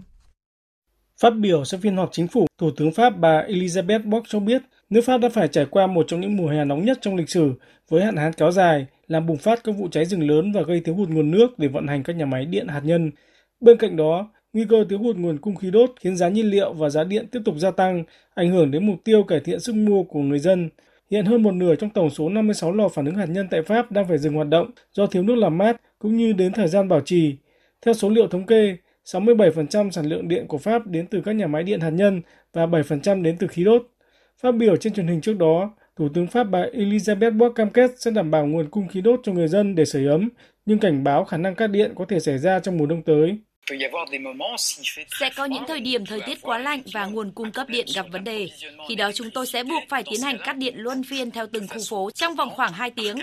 [1.21, 4.61] Phát biểu sau phiên họp chính phủ, Thủ tướng Pháp bà Elizabeth Bock cho biết
[4.89, 7.29] nước Pháp đã phải trải qua một trong những mùa hè nóng nhất trong lịch
[7.29, 7.53] sử
[7.89, 10.81] với hạn hán kéo dài, làm bùng phát các vụ cháy rừng lớn và gây
[10.85, 13.11] thiếu hụt nguồn nước để vận hành các nhà máy điện hạt nhân.
[13.59, 16.73] Bên cạnh đó, Nguy cơ thiếu hụt nguồn cung khí đốt khiến giá nhiên liệu
[16.73, 19.75] và giá điện tiếp tục gia tăng, ảnh hưởng đến mục tiêu cải thiện sức
[19.75, 20.69] mua của người dân.
[21.11, 23.91] Hiện hơn một nửa trong tổng số 56 lò phản ứng hạt nhân tại Pháp
[23.91, 26.87] đang phải dừng hoạt động do thiếu nước làm mát cũng như đến thời gian
[26.87, 27.35] bảo trì.
[27.81, 28.75] Theo số liệu thống kê,
[29.05, 32.21] 67% sản lượng điện của Pháp đến từ các nhà máy điện hạt nhân
[32.53, 33.87] và 7% đến từ khí đốt.
[34.41, 37.91] Phát biểu trên truyền hình trước đó, Thủ tướng Pháp bà Elizabeth Bock cam kết
[37.97, 40.29] sẽ đảm bảo nguồn cung khí đốt cho người dân để sưởi ấm,
[40.65, 43.37] nhưng cảnh báo khả năng cắt điện có thể xảy ra trong mùa đông tới.
[45.19, 48.05] Sẽ có những thời điểm thời tiết quá lạnh và nguồn cung cấp điện gặp
[48.11, 48.47] vấn đề.
[48.89, 51.67] Khi đó chúng tôi sẽ buộc phải tiến hành cắt điện luân phiên theo từng
[51.67, 53.17] khu phố trong vòng khoảng 2 tiếng.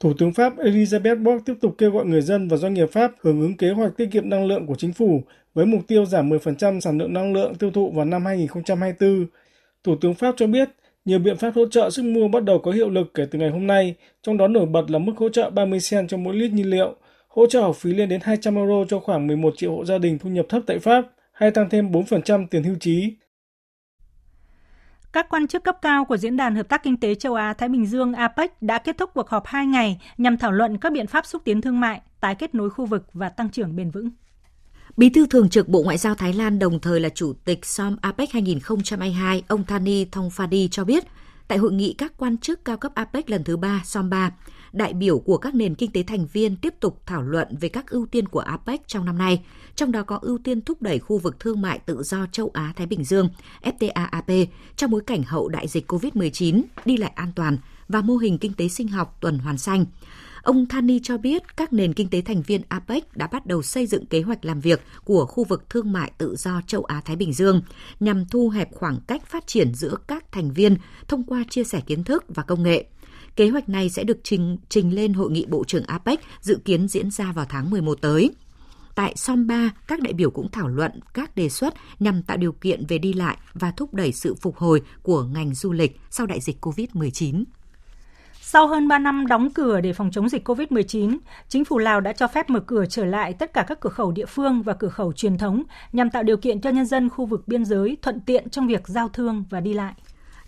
[0.00, 3.12] Thủ tướng Pháp Elizabeth Borg tiếp tục kêu gọi người dân và doanh nghiệp Pháp
[3.20, 5.22] hưởng ứng kế hoạch tiết kiệm năng lượng của chính phủ
[5.54, 9.26] với mục tiêu giảm 10% sản lượng năng lượng tiêu thụ vào năm 2024.
[9.84, 10.68] Thủ tướng Pháp cho biết
[11.04, 13.50] nhiều biện pháp hỗ trợ sức mua bắt đầu có hiệu lực kể từ ngày
[13.50, 16.50] hôm nay, trong đó nổi bật là mức hỗ trợ 30 cent cho mỗi lít
[16.50, 16.96] nhiên liệu,
[17.36, 20.18] hỗ trợ học phí lên đến 200 euro cho khoảng 11 triệu hộ gia đình
[20.18, 23.16] thu nhập thấp tại Pháp, hay tăng thêm 4% tiền hưu trí.
[25.12, 27.86] Các quan chức cấp cao của Diễn đàn Hợp tác Kinh tế Châu Á-Thái Bình
[27.86, 31.26] Dương APEC đã kết thúc cuộc họp 2 ngày nhằm thảo luận các biện pháp
[31.26, 34.10] xúc tiến thương mại, tái kết nối khu vực và tăng trưởng bền vững.
[34.96, 37.96] Bí thư Thường trực Bộ Ngoại giao Thái Lan đồng thời là Chủ tịch SOM
[38.00, 41.04] APEC 2022, ông Thani Thongphadi cho biết,
[41.48, 44.30] tại hội nghị các quan chức cao cấp APEC lần thứ 3, SOM 3,
[44.74, 47.90] đại biểu của các nền kinh tế thành viên tiếp tục thảo luận về các
[47.90, 49.44] ưu tiên của APEC trong năm nay,
[49.76, 52.86] trong đó có ưu tiên thúc đẩy khu vực thương mại tự do châu Á-Thái
[52.86, 53.28] Bình Dương,
[53.62, 54.46] FTAAP,
[54.76, 57.58] trong bối cảnh hậu đại dịch COVID-19, đi lại an toàn
[57.88, 59.84] và mô hình kinh tế sinh học tuần hoàn xanh.
[60.42, 63.86] Ông Thani cho biết các nền kinh tế thành viên APEC đã bắt đầu xây
[63.86, 67.32] dựng kế hoạch làm việc của khu vực thương mại tự do châu Á-Thái Bình
[67.32, 67.62] Dương
[68.00, 70.76] nhằm thu hẹp khoảng cách phát triển giữa các thành viên
[71.08, 72.84] thông qua chia sẻ kiến thức và công nghệ.
[73.36, 76.88] Kế hoạch này sẽ được trình, trình lên Hội nghị Bộ trưởng APEC dự kiến
[76.88, 78.30] diễn ra vào tháng 11 tới.
[78.94, 82.52] Tại SOM 3, các đại biểu cũng thảo luận các đề xuất nhằm tạo điều
[82.52, 86.26] kiện về đi lại và thúc đẩy sự phục hồi của ngành du lịch sau
[86.26, 87.44] đại dịch COVID-19.
[88.40, 91.18] Sau hơn 3 năm đóng cửa để phòng chống dịch COVID-19,
[91.48, 94.12] chính phủ Lào đã cho phép mở cửa trở lại tất cả các cửa khẩu
[94.12, 95.62] địa phương và cửa khẩu truyền thống
[95.92, 98.88] nhằm tạo điều kiện cho nhân dân khu vực biên giới thuận tiện trong việc
[98.88, 99.94] giao thương và đi lại.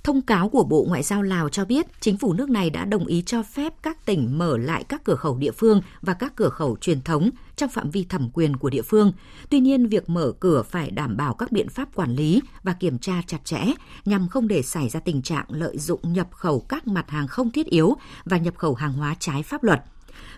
[0.06, 3.06] Thông cáo của Bộ Ngoại giao Lào cho biết chính phủ nước này đã đồng
[3.06, 6.48] ý cho phép các tỉnh mở lại các cửa khẩu địa phương và các cửa
[6.48, 9.12] khẩu truyền thống trong phạm vi thẩm quyền của địa phương.
[9.50, 12.98] Tuy nhiên, việc mở cửa phải đảm bảo các biện pháp quản lý và kiểm
[12.98, 13.64] tra chặt chẽ
[14.04, 17.50] nhằm không để xảy ra tình trạng lợi dụng nhập khẩu các mặt hàng không
[17.50, 19.82] thiết yếu và nhập khẩu hàng hóa trái pháp luật.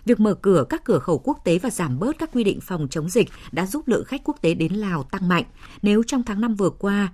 [0.05, 2.87] Việc mở cửa các cửa khẩu quốc tế và giảm bớt các quy định phòng
[2.89, 5.43] chống dịch đã giúp lượng khách quốc tế đến Lào tăng mạnh.
[5.81, 7.09] Nếu trong tháng 5 vừa qua,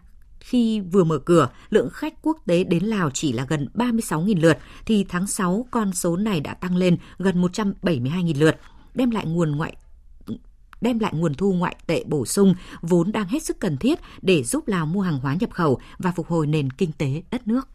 [0.45, 4.57] khi vừa mở cửa, lượng khách quốc tế đến Lào chỉ là gần 36.000 lượt,
[4.85, 8.55] thì tháng 6 con số này đã tăng lên gần 172.000 lượt,
[8.93, 9.75] đem lại nguồn ngoại
[10.81, 14.43] đem lại nguồn thu ngoại tệ bổ sung vốn đang hết sức cần thiết để
[14.43, 17.67] giúp Lào mua hàng hóa nhập khẩu và phục hồi nền kinh tế đất nước.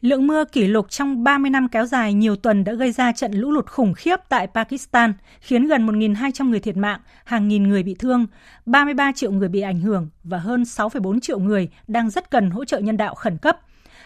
[0.00, 3.32] Lượng mưa kỷ lục trong 30 năm kéo dài nhiều tuần đã gây ra trận
[3.32, 7.82] lũ lụt khủng khiếp tại Pakistan, khiến gần 1.200 người thiệt mạng, hàng nghìn người
[7.82, 8.26] bị thương,
[8.66, 12.64] 33 triệu người bị ảnh hưởng và hơn 6,4 triệu người đang rất cần hỗ
[12.64, 13.60] trợ nhân đạo khẩn cấp.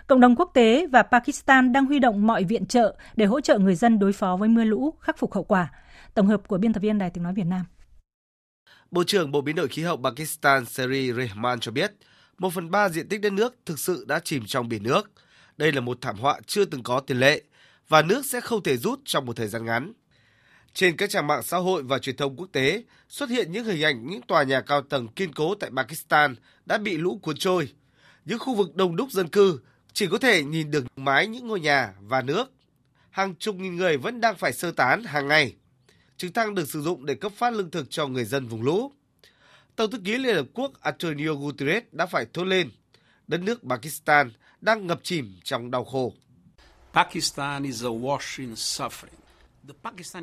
[0.06, 3.58] Cộng đồng quốc tế và Pakistan đang huy động mọi viện trợ để hỗ trợ
[3.58, 5.72] người dân đối phó với mưa lũ, khắc phục hậu quả.
[6.14, 7.64] Tổng hợp của biên tập viên Đài tiếng nói Việt Nam.
[8.90, 11.92] Bộ trưởng Bộ Biến đổi Khí hậu Pakistan Seri Rehman cho biết,
[12.38, 15.10] một phần ba diện tích đất nước thực sự đã chìm trong biển nước–
[15.56, 17.42] đây là một thảm họa chưa từng có tiền lệ
[17.88, 19.92] và nước sẽ không thể rút trong một thời gian ngắn.
[20.74, 23.82] Trên các trang mạng xã hội và truyền thông quốc tế, xuất hiện những hình
[23.82, 26.34] ảnh những tòa nhà cao tầng kiên cố tại Pakistan
[26.66, 27.72] đã bị lũ cuốn trôi.
[28.24, 29.60] Những khu vực đông đúc dân cư
[29.92, 32.52] chỉ có thể nhìn được mái những ngôi nhà và nước.
[33.10, 35.54] Hàng chục nghìn người vẫn đang phải sơ tán hàng ngày.
[36.16, 38.92] Trực thăng được sử dụng để cấp phát lương thực cho người dân vùng lũ.
[39.76, 42.70] Tổng thư ký Liên Hợp Quốc Antonio Guterres đã phải thốt lên.
[43.26, 44.30] Đất nước Pakistan
[44.64, 46.12] đang ngập chìm trong đau khổ.
[46.92, 49.24] Pakistan is awash in suffering.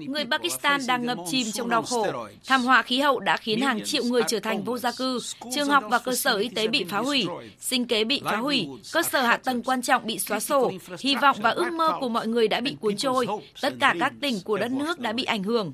[0.07, 2.07] Người Pakistan đang ngập chìm trong đau khổ.
[2.45, 5.19] Thảm họa khí hậu đã khiến hàng triệu người trở thành vô gia cư,
[5.55, 7.27] trường học và cơ sở y tế bị phá hủy,
[7.59, 11.15] sinh kế bị phá hủy, cơ sở hạ tầng quan trọng bị xóa sổ, hy
[11.15, 13.27] vọng và ước mơ của mọi người đã bị cuốn trôi,
[13.61, 15.73] tất cả các tỉnh của đất nước đã bị ảnh hưởng.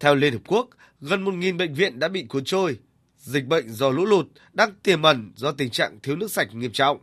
[0.00, 0.68] Theo Liên Hợp Quốc,
[1.00, 2.78] gần 1.000 bệnh viện đã bị cuốn trôi,
[3.28, 6.72] dịch bệnh do lũ lụt đang tiềm ẩn do tình trạng thiếu nước sạch nghiêm
[6.72, 6.98] trọng.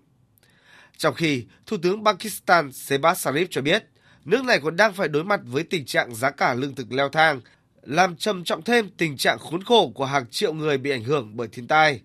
[0.98, 3.84] Trong khi Thủ tướng Pakistan Sebas Sharif cho biết,
[4.26, 7.10] nước này còn đang phải đối mặt với tình trạng giá cả lương thực leo
[7.10, 7.42] thang,
[7.82, 11.38] làm trầm trọng thêm tình trạng khốn khổ của hàng triệu người bị ảnh hưởng
[11.38, 12.02] bởi thiên tai.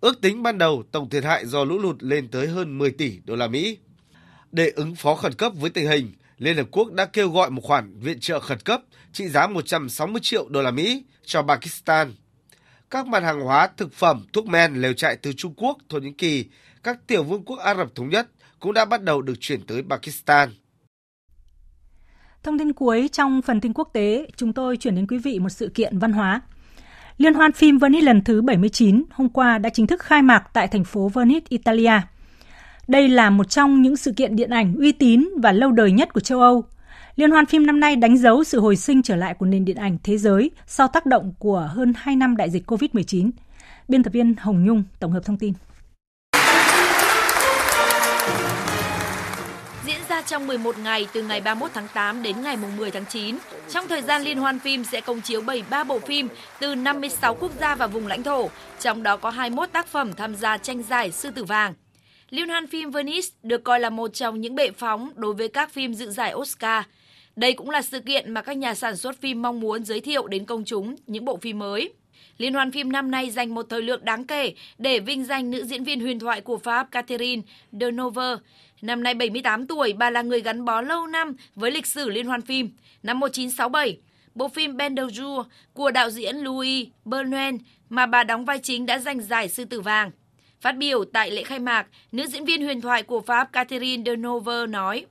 [0.00, 3.18] Ước tính ban đầu tổng thiệt hại do lũ lụt lên tới hơn 10 tỷ
[3.24, 3.78] đô la Mỹ.
[4.52, 7.62] Để ứng phó khẩn cấp với tình hình, Liên Hợp Quốc đã kêu gọi một
[7.64, 8.80] khoản viện trợ khẩn cấp
[9.12, 12.12] trị giá 160 triệu đô la Mỹ cho Pakistan
[12.90, 16.12] các mặt hàng hóa, thực phẩm, thuốc men lều trại từ Trung Quốc, Thổ Nhĩ
[16.12, 16.44] Kỳ,
[16.82, 18.28] các tiểu vương quốc Ả Rập Thống Nhất
[18.60, 20.48] cũng đã bắt đầu được chuyển tới Pakistan.
[22.42, 25.48] Thông tin cuối trong phần tin quốc tế, chúng tôi chuyển đến quý vị một
[25.48, 26.40] sự kiện văn hóa.
[27.18, 30.68] Liên hoan phim Venice lần thứ 79 hôm qua đã chính thức khai mạc tại
[30.68, 32.00] thành phố Venice, Italia.
[32.88, 36.12] Đây là một trong những sự kiện điện ảnh uy tín và lâu đời nhất
[36.12, 36.64] của châu Âu
[37.16, 39.76] Liên hoan phim năm nay đánh dấu sự hồi sinh trở lại của nền điện
[39.76, 43.30] ảnh thế giới sau tác động của hơn 2 năm đại dịch COVID-19.
[43.88, 45.52] Biên tập viên Hồng Nhung tổng hợp thông tin.
[49.86, 53.36] Diễn ra trong 11 ngày từ ngày 31 tháng 8 đến ngày 10 tháng 9.
[53.70, 56.28] Trong thời gian liên hoan phim sẽ công chiếu 73 bộ phim
[56.60, 58.48] từ 56 quốc gia và vùng lãnh thổ,
[58.80, 61.74] trong đó có 21 tác phẩm tham gia tranh giải Sư tử vàng.
[62.30, 65.72] Liên hoan phim Venice được coi là một trong những bệ phóng đối với các
[65.72, 66.84] phim dự giải Oscar.
[67.36, 70.26] Đây cũng là sự kiện mà các nhà sản xuất phim mong muốn giới thiệu
[70.26, 71.92] đến công chúng những bộ phim mới.
[72.38, 75.64] Liên hoan phim năm nay dành một thời lượng đáng kể để vinh danh nữ
[75.64, 78.36] diễn viên huyền thoại của Pháp Catherine Deneuve.
[78.82, 82.26] Năm nay 78 tuổi, bà là người gắn bó lâu năm với lịch sử liên
[82.26, 82.70] hoan phim.
[83.02, 83.98] Năm 1967,
[84.34, 84.94] bộ phim Ben
[85.72, 87.58] của đạo diễn Louis Bernouin
[87.88, 90.10] mà bà đóng vai chính đã giành giải Sư tử vàng.
[90.60, 94.66] Phát biểu tại lễ khai mạc, nữ diễn viên huyền thoại của Pháp Catherine Deneuve
[94.66, 95.06] nói: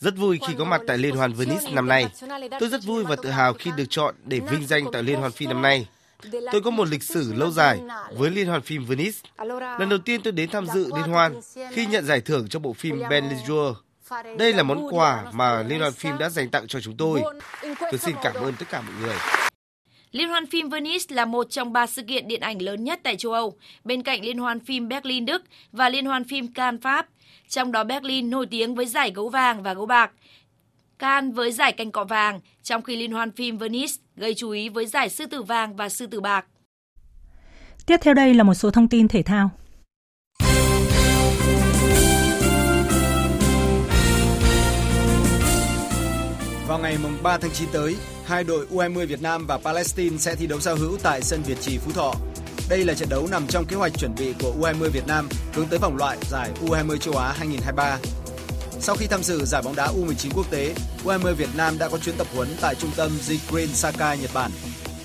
[0.00, 2.06] rất vui khi có mặt tại Liên hoan Venice năm nay.
[2.60, 5.32] Tôi rất vui và tự hào khi được chọn để vinh danh tại Liên hoan
[5.32, 5.88] phim năm nay.
[6.52, 7.80] Tôi có một lịch sử lâu dài
[8.16, 9.18] với Liên hoan phim Venice.
[9.78, 11.40] Lần đầu tiên tôi đến tham dự liên hoan
[11.72, 13.76] khi nhận giải thưởng cho bộ phim Ben Lijur.
[14.38, 17.22] Đây là món quà mà Liên hoan phim đã dành tặng cho chúng tôi.
[17.62, 19.16] Tôi xin cảm ơn tất cả mọi người.
[20.12, 23.16] Liên hoan phim Venice là một trong ba sự kiện điện ảnh lớn nhất tại
[23.16, 23.54] châu Âu,
[23.84, 25.42] bên cạnh Liên hoan phim Berlin Đức
[25.72, 27.08] và Liên hoan phim Cannes Pháp.
[27.48, 30.10] Trong đó Berlin nổi tiếng với giải gấu vàng và gấu bạc,
[30.98, 34.68] Cannes với giải canh cọ vàng, trong khi Liên hoan phim Venice gây chú ý
[34.68, 36.46] với giải sư tử vàng và sư tử bạc.
[37.86, 39.50] Tiếp theo đây là một số thông tin thể thao.
[46.68, 47.96] Vào ngày 3 tháng 9 tới,
[48.32, 51.58] hai đội U20 Việt Nam và Palestine sẽ thi đấu giao hữu tại sân Việt
[51.60, 52.14] Trì Phú Thọ.
[52.68, 55.66] Đây là trận đấu nằm trong kế hoạch chuẩn bị của U20 Việt Nam hướng
[55.66, 57.98] tới vòng loại giải U20 châu Á 2023.
[58.80, 60.74] Sau khi tham dự giải bóng đá U19 quốc tế,
[61.04, 63.10] U20 Việt Nam đã có chuyến tập huấn tại trung tâm
[63.50, 64.50] Green Sakai, Nhật Bản.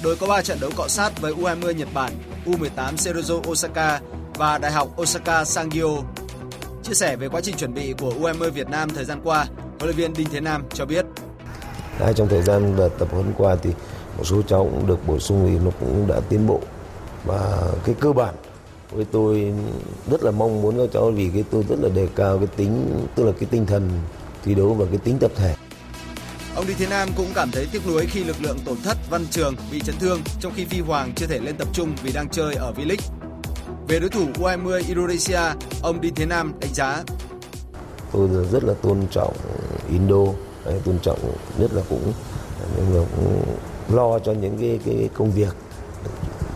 [0.04, 2.12] Đội có 3 trận đấu cọ sát với U20 Nhật Bản,
[2.46, 4.02] U18 Serozo Osaka
[4.36, 6.04] và Đại học Osaka Sangyo.
[6.84, 9.46] Chia sẻ về quá trình chuẩn bị của U20 Việt Nam thời gian qua,
[9.80, 11.06] huấn luyện viên Đinh Thế Nam cho biết.
[12.00, 13.70] Đã trong thời gian tập huấn qua thì
[14.18, 16.60] một số cháu cũng được bổ sung thì nó cũng đã tiến bộ
[17.26, 18.36] và cái cơ bản
[18.92, 19.54] với tôi
[20.12, 23.06] rất là mong muốn các cháu vì cái tôi rất là đề cao cái tính
[23.16, 23.90] tức là cái tinh thần
[24.44, 25.56] thi đấu và cái tính tập thể.
[26.56, 29.26] Ông Đinh Thế Nam cũng cảm thấy tiếc nuối khi lực lượng tổn thất Văn
[29.32, 32.30] Trường bị chấn thương trong khi Phi Hoàng chưa thể lên tập trung vì đang
[32.30, 33.12] chơi ở V-League.
[33.88, 35.40] Về đối thủ U20 Indonesia,
[35.82, 37.04] ông Đinh Thế Nam đánh giá
[38.12, 39.34] Tôi rất là tôn trọng
[39.92, 40.34] Indo,
[40.86, 41.20] tôn trọng
[41.58, 42.14] nhất là cũng,
[42.78, 43.42] nhưng mà cũng
[43.96, 45.56] lo cho những cái cái công việc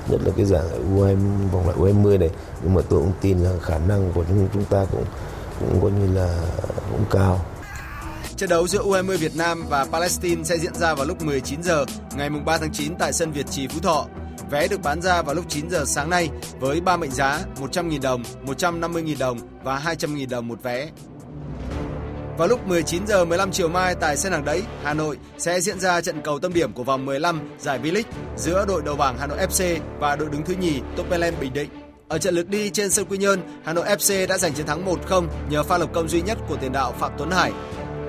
[0.10, 0.64] nhất là cái giải
[0.96, 2.30] U20 vòng loại U20 này
[2.64, 5.06] nhưng mà tôi cũng tin là khả năng của chúng chúng ta cũng
[5.60, 6.38] cũng coi như là
[6.92, 7.46] cũng cao.
[8.36, 11.86] Trận đấu giữa U20 Việt Nam và Palestine sẽ diễn ra vào lúc 19 giờ
[12.16, 14.06] ngày 3 tháng 9 tại sân Việt Trì Phú Thọ.
[14.50, 18.02] Vé được bán ra vào lúc 9 giờ sáng nay với 3 mệnh giá 100.000
[18.02, 20.90] đồng, 150.000 đồng và 200.000 đồng một vé.
[22.38, 25.80] Vào lúc 19 giờ 15 chiều mai tại sân hàng đấy, Hà Nội sẽ diễn
[25.80, 28.04] ra trận cầu tâm điểm của vòng 15 giải V-League
[28.38, 31.70] giữa đội đầu bảng Hà Nội FC và đội đứng thứ nhì Topelen Bình Định.
[32.08, 34.86] Ở trận lượt đi trên sân Quy Nhơn, Hà Nội FC đã giành chiến thắng
[34.86, 37.52] 1-0 nhờ pha lập công duy nhất của tiền đạo Phạm Tuấn Hải.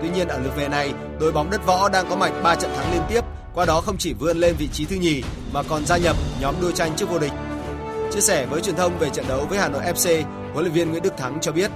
[0.02, 2.70] Tuy nhiên ở lượt về này, đội bóng đất võ đang có mạch 3 trận
[2.76, 3.20] thắng liên tiếp,
[3.54, 6.54] qua đó không chỉ vươn lên vị trí thứ nhì mà còn gia nhập nhóm
[6.60, 7.32] đua tranh trước vô địch.
[8.12, 10.90] Chia sẻ với truyền thông về trận đấu với Hà Nội FC, huấn luyện viên
[10.90, 11.70] Nguyễn Đức Thắng cho biết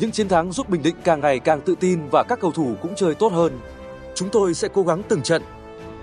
[0.00, 2.74] những chiến thắng giúp Bình Định càng ngày càng tự tin và các cầu thủ
[2.82, 3.58] cũng chơi tốt hơn.
[4.14, 5.42] Chúng tôi sẽ cố gắng từng trận.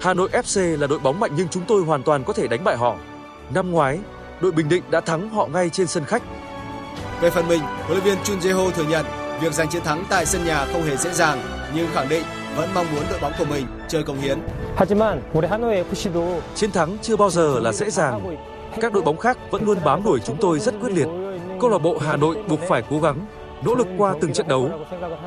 [0.02, 2.64] Hà Nội FC là đội bóng mạnh nhưng chúng tôi hoàn toàn có thể đánh
[2.64, 2.96] bại họ.
[3.54, 4.00] Năm ngoái,
[4.41, 6.24] đội Bình Định đã thắng họ ngay trên sân khách.
[7.22, 9.06] Về phần mình, huấn luyện viên Chun Jae-ho thừa nhận
[9.41, 11.41] việc giành chiến thắng tại sân nhà không hề dễ dàng,
[11.76, 12.24] nhưng khẳng định
[12.58, 14.39] vẫn mong muốn đội bóng của mình chơi công hiến.
[16.56, 18.36] Chiến thắng chưa bao giờ là dễ dàng.
[18.82, 21.08] Các đội bóng khác vẫn luôn bám đuổi chúng tôi rất quyết liệt.
[21.62, 23.26] Câu lạc bộ Hà Nội buộc phải cố gắng
[23.64, 24.72] nỗ lực qua từng trận đấu.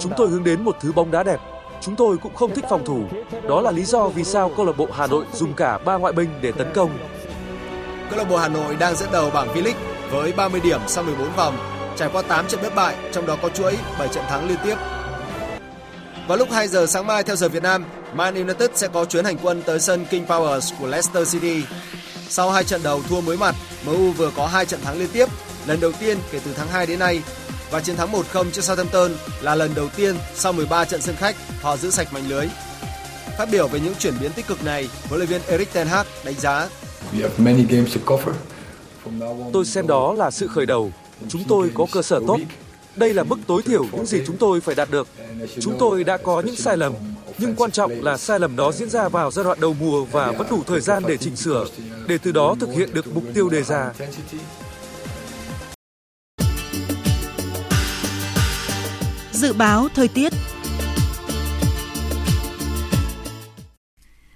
[0.01, 1.41] Chúng tôi hướng đến một thứ bóng đá đẹp.
[1.81, 3.03] Chúng tôi cũng không thích phòng thủ.
[3.49, 6.13] Đó là lý do vì sao câu lạc bộ Hà Nội dùng cả ba ngoại
[6.13, 6.91] binh để tấn công.
[8.11, 9.73] Câu lạc bộ Hà Nội đang dẫn đầu bảng V-League
[10.11, 11.57] với 30 điểm sau 14 vòng,
[11.97, 14.77] trải qua 8 trận bất bại, trong đó có chuỗi 7 trận thắng liên tiếp.
[16.29, 19.25] Vào lúc 2 giờ sáng mai theo giờ Việt Nam, Man United sẽ có chuyến
[19.25, 21.63] hành quân tới sân King Powers của Leicester City.
[22.29, 23.55] Sau hai trận đầu thua mới mặt,
[23.87, 25.29] MU vừa có hai trận thắng liên tiếp,
[25.67, 27.23] lần đầu tiên kể từ tháng 2 đến nay
[27.71, 31.37] và chiến thắng 1-0 trước Southampton là lần đầu tiên sau 13 trận sân khách
[31.61, 32.47] họ giữ sạch mảnh lưới.
[33.39, 36.07] Phát biểu về những chuyển biến tích cực này, huấn luyện viên Erik ten Hag
[36.25, 36.69] đánh giá
[39.53, 40.93] Tôi xem đó là sự khởi đầu.
[41.29, 42.39] Chúng tôi có cơ sở tốt.
[42.97, 45.09] Đây là mức tối thiểu những gì chúng tôi phải đạt được.
[45.61, 46.93] Chúng tôi đã có những sai lầm,
[47.39, 50.33] nhưng quan trọng là sai lầm đó diễn ra vào giai đoạn đầu mùa và
[50.33, 51.67] vẫn đủ thời gian để chỉnh sửa,
[52.07, 53.93] để từ đó thực hiện được mục tiêu đề ra.
[59.39, 60.33] Dự báo thời tiết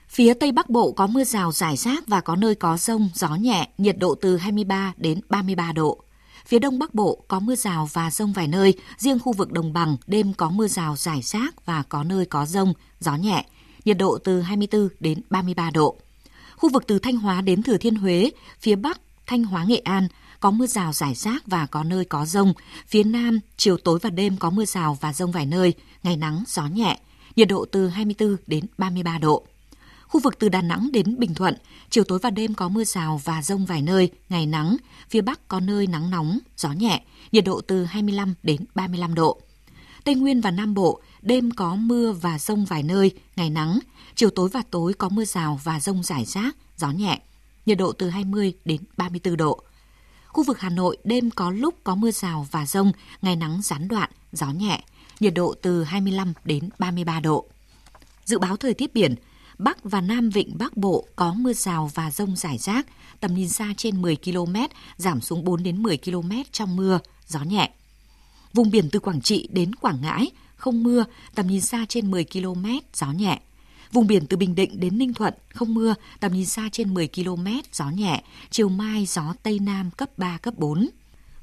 [0.09, 3.29] Phía Tây Bắc Bộ có mưa rào rải rác và có nơi có rông, gió
[3.29, 6.05] nhẹ, nhiệt độ từ 23 đến 33 độ.
[6.47, 9.73] Phía Đông Bắc Bộ có mưa rào và rông vài nơi, riêng khu vực đồng
[9.73, 13.47] bằng đêm có mưa rào rải rác và có nơi có rông, gió nhẹ,
[13.85, 15.97] nhiệt độ từ 24 đến 33 độ.
[16.57, 18.31] Khu vực từ Thanh Hóa đến Thừa Thiên Huế,
[18.61, 20.09] phía Bắc, Thanh Hóa Nghệ An
[20.43, 22.53] có mưa rào rải rác và có nơi có rông.
[22.87, 26.45] Phía Nam, chiều tối và đêm có mưa rào và rông vài nơi, ngày nắng,
[26.47, 26.99] gió nhẹ,
[27.37, 29.47] nhiệt độ từ 24 đến 33 độ.
[30.07, 31.55] Khu vực từ Đà Nẵng đến Bình Thuận,
[31.91, 34.77] chiều tối và đêm có mưa rào và rông vài nơi, ngày nắng,
[35.11, 39.41] phía Bắc có nơi nắng nóng, gió nhẹ, nhiệt độ từ 25 đến 35 độ.
[40.05, 43.79] Tây Nguyên và Nam Bộ, đêm có mưa và rông vài nơi, ngày nắng,
[44.15, 47.21] chiều tối và tối có mưa rào và rông rải rác, gió nhẹ,
[47.67, 49.65] nhiệt độ từ 20 đến 34 độ.
[50.33, 53.89] Khu vực Hà Nội đêm có lúc có mưa rào và rông, ngày nắng gián
[53.89, 54.83] đoạn, gió nhẹ,
[55.21, 57.47] nhiệt độ từ 25 đến 33 độ.
[58.25, 59.15] Dự báo thời tiết biển,
[59.59, 62.87] Bắc và Nam Vịnh Bắc Bộ có mưa rào và rông rải rác,
[63.21, 64.57] tầm nhìn xa trên 10 km,
[64.97, 67.71] giảm xuống 4 đến 10 km trong mưa, gió nhẹ.
[68.53, 71.05] Vùng biển từ Quảng Trị đến Quảng Ngãi, không mưa,
[71.35, 73.41] tầm nhìn xa trên 10 km, gió nhẹ.
[73.93, 77.09] Vùng biển từ Bình Định đến Ninh Thuận, không mưa, tầm nhìn xa trên 10
[77.09, 80.89] km, gió nhẹ, chiều mai gió Tây Nam cấp 3, cấp 4.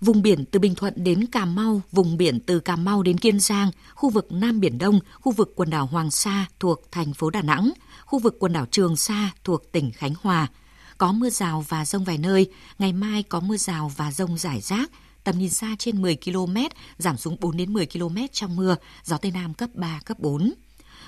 [0.02, 3.39] Vùng biển từ Bình Thuận đến Cà Mau, vùng biển từ Cà Mau đến Kiên
[3.39, 7.30] Giang, khu vực Nam Biển Đông, khu vực quần đảo Hoàng Sa thuộc thành phố
[7.30, 7.72] Đà Nẵng,
[8.06, 10.47] khu vực quần đảo Trường Sa thuộc tỉnh Khánh Hòa.
[10.97, 14.62] Có mưa rào và rông vài nơi, ngày mai có mưa rào và rông rải
[14.62, 14.91] rác,
[15.24, 16.58] tầm nhìn xa trên 10 km,
[16.97, 20.54] giảm xuống 4 đến 10 km trong mưa, gió Tây Nam cấp 3, cấp 4.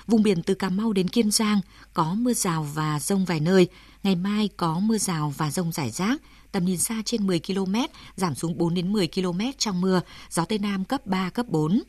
[0.06, 1.60] Vùng biển từ Cà Mau đến Kiên Giang
[1.94, 3.68] có mưa rào và rông vài nơi,
[4.02, 6.22] ngày mai có mưa rào và rông rải rác,
[6.52, 7.74] tầm nhìn xa trên 10 km,
[8.16, 10.00] giảm xuống 4 đến 10 km trong mưa,
[10.30, 11.82] gió Tây Nam cấp 3, cấp 4.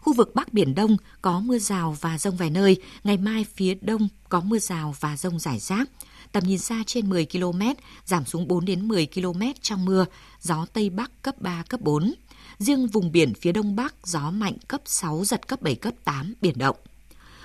[0.00, 3.74] Khu vực Bắc Biển Đông có mưa rào và rông vài nơi, ngày mai phía
[3.80, 5.88] Đông có mưa rào và rông rải rác.
[6.32, 7.62] Tầm nhìn xa trên 10 km,
[8.04, 10.06] giảm xuống 4 đến 10 km trong mưa,
[10.40, 12.14] gió Tây Bắc cấp 3, cấp 4.
[12.58, 16.34] Riêng vùng biển phía Đông Bắc gió mạnh cấp 6, giật cấp 7, cấp 8,
[16.40, 16.76] biển động.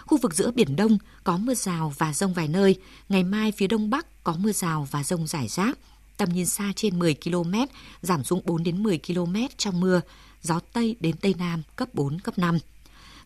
[0.05, 2.75] Khu vực giữa Biển Đông có mưa rào và rông vài nơi,
[3.09, 5.77] ngày mai phía Đông Bắc có mưa rào và rông rải rác,
[6.17, 7.53] tầm nhìn xa trên 10 km,
[8.01, 10.01] giảm xuống 4 đến 10 km trong mưa,
[10.41, 12.59] gió Tây đến Tây Nam cấp 4, cấp 5.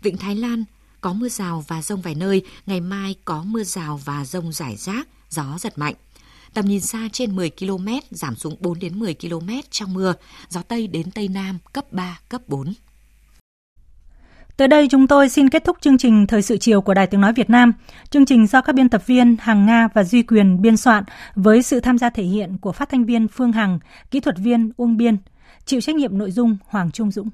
[0.01, 0.63] Vịnh Thái Lan
[1.01, 4.75] có mưa rào và rông vài nơi, ngày mai có mưa rào và rông rải
[4.75, 5.95] rác, gió giật mạnh.
[6.53, 10.13] Tầm nhìn xa trên 10 km, giảm xuống 4 đến 10 km trong mưa,
[10.49, 12.73] gió Tây đến Tây Nam cấp 3, cấp 4.
[14.57, 17.21] Tới đây chúng tôi xin kết thúc chương trình Thời sự chiều của Đài Tiếng
[17.21, 17.73] Nói Việt Nam.
[18.09, 21.03] Chương trình do các biên tập viên Hằng Nga và Duy Quyền biên soạn
[21.35, 23.79] với sự tham gia thể hiện của phát thanh viên Phương Hằng,
[24.11, 25.17] kỹ thuật viên Uông Biên,
[25.65, 27.29] chịu trách nhiệm nội dung Hoàng Trung Dũng.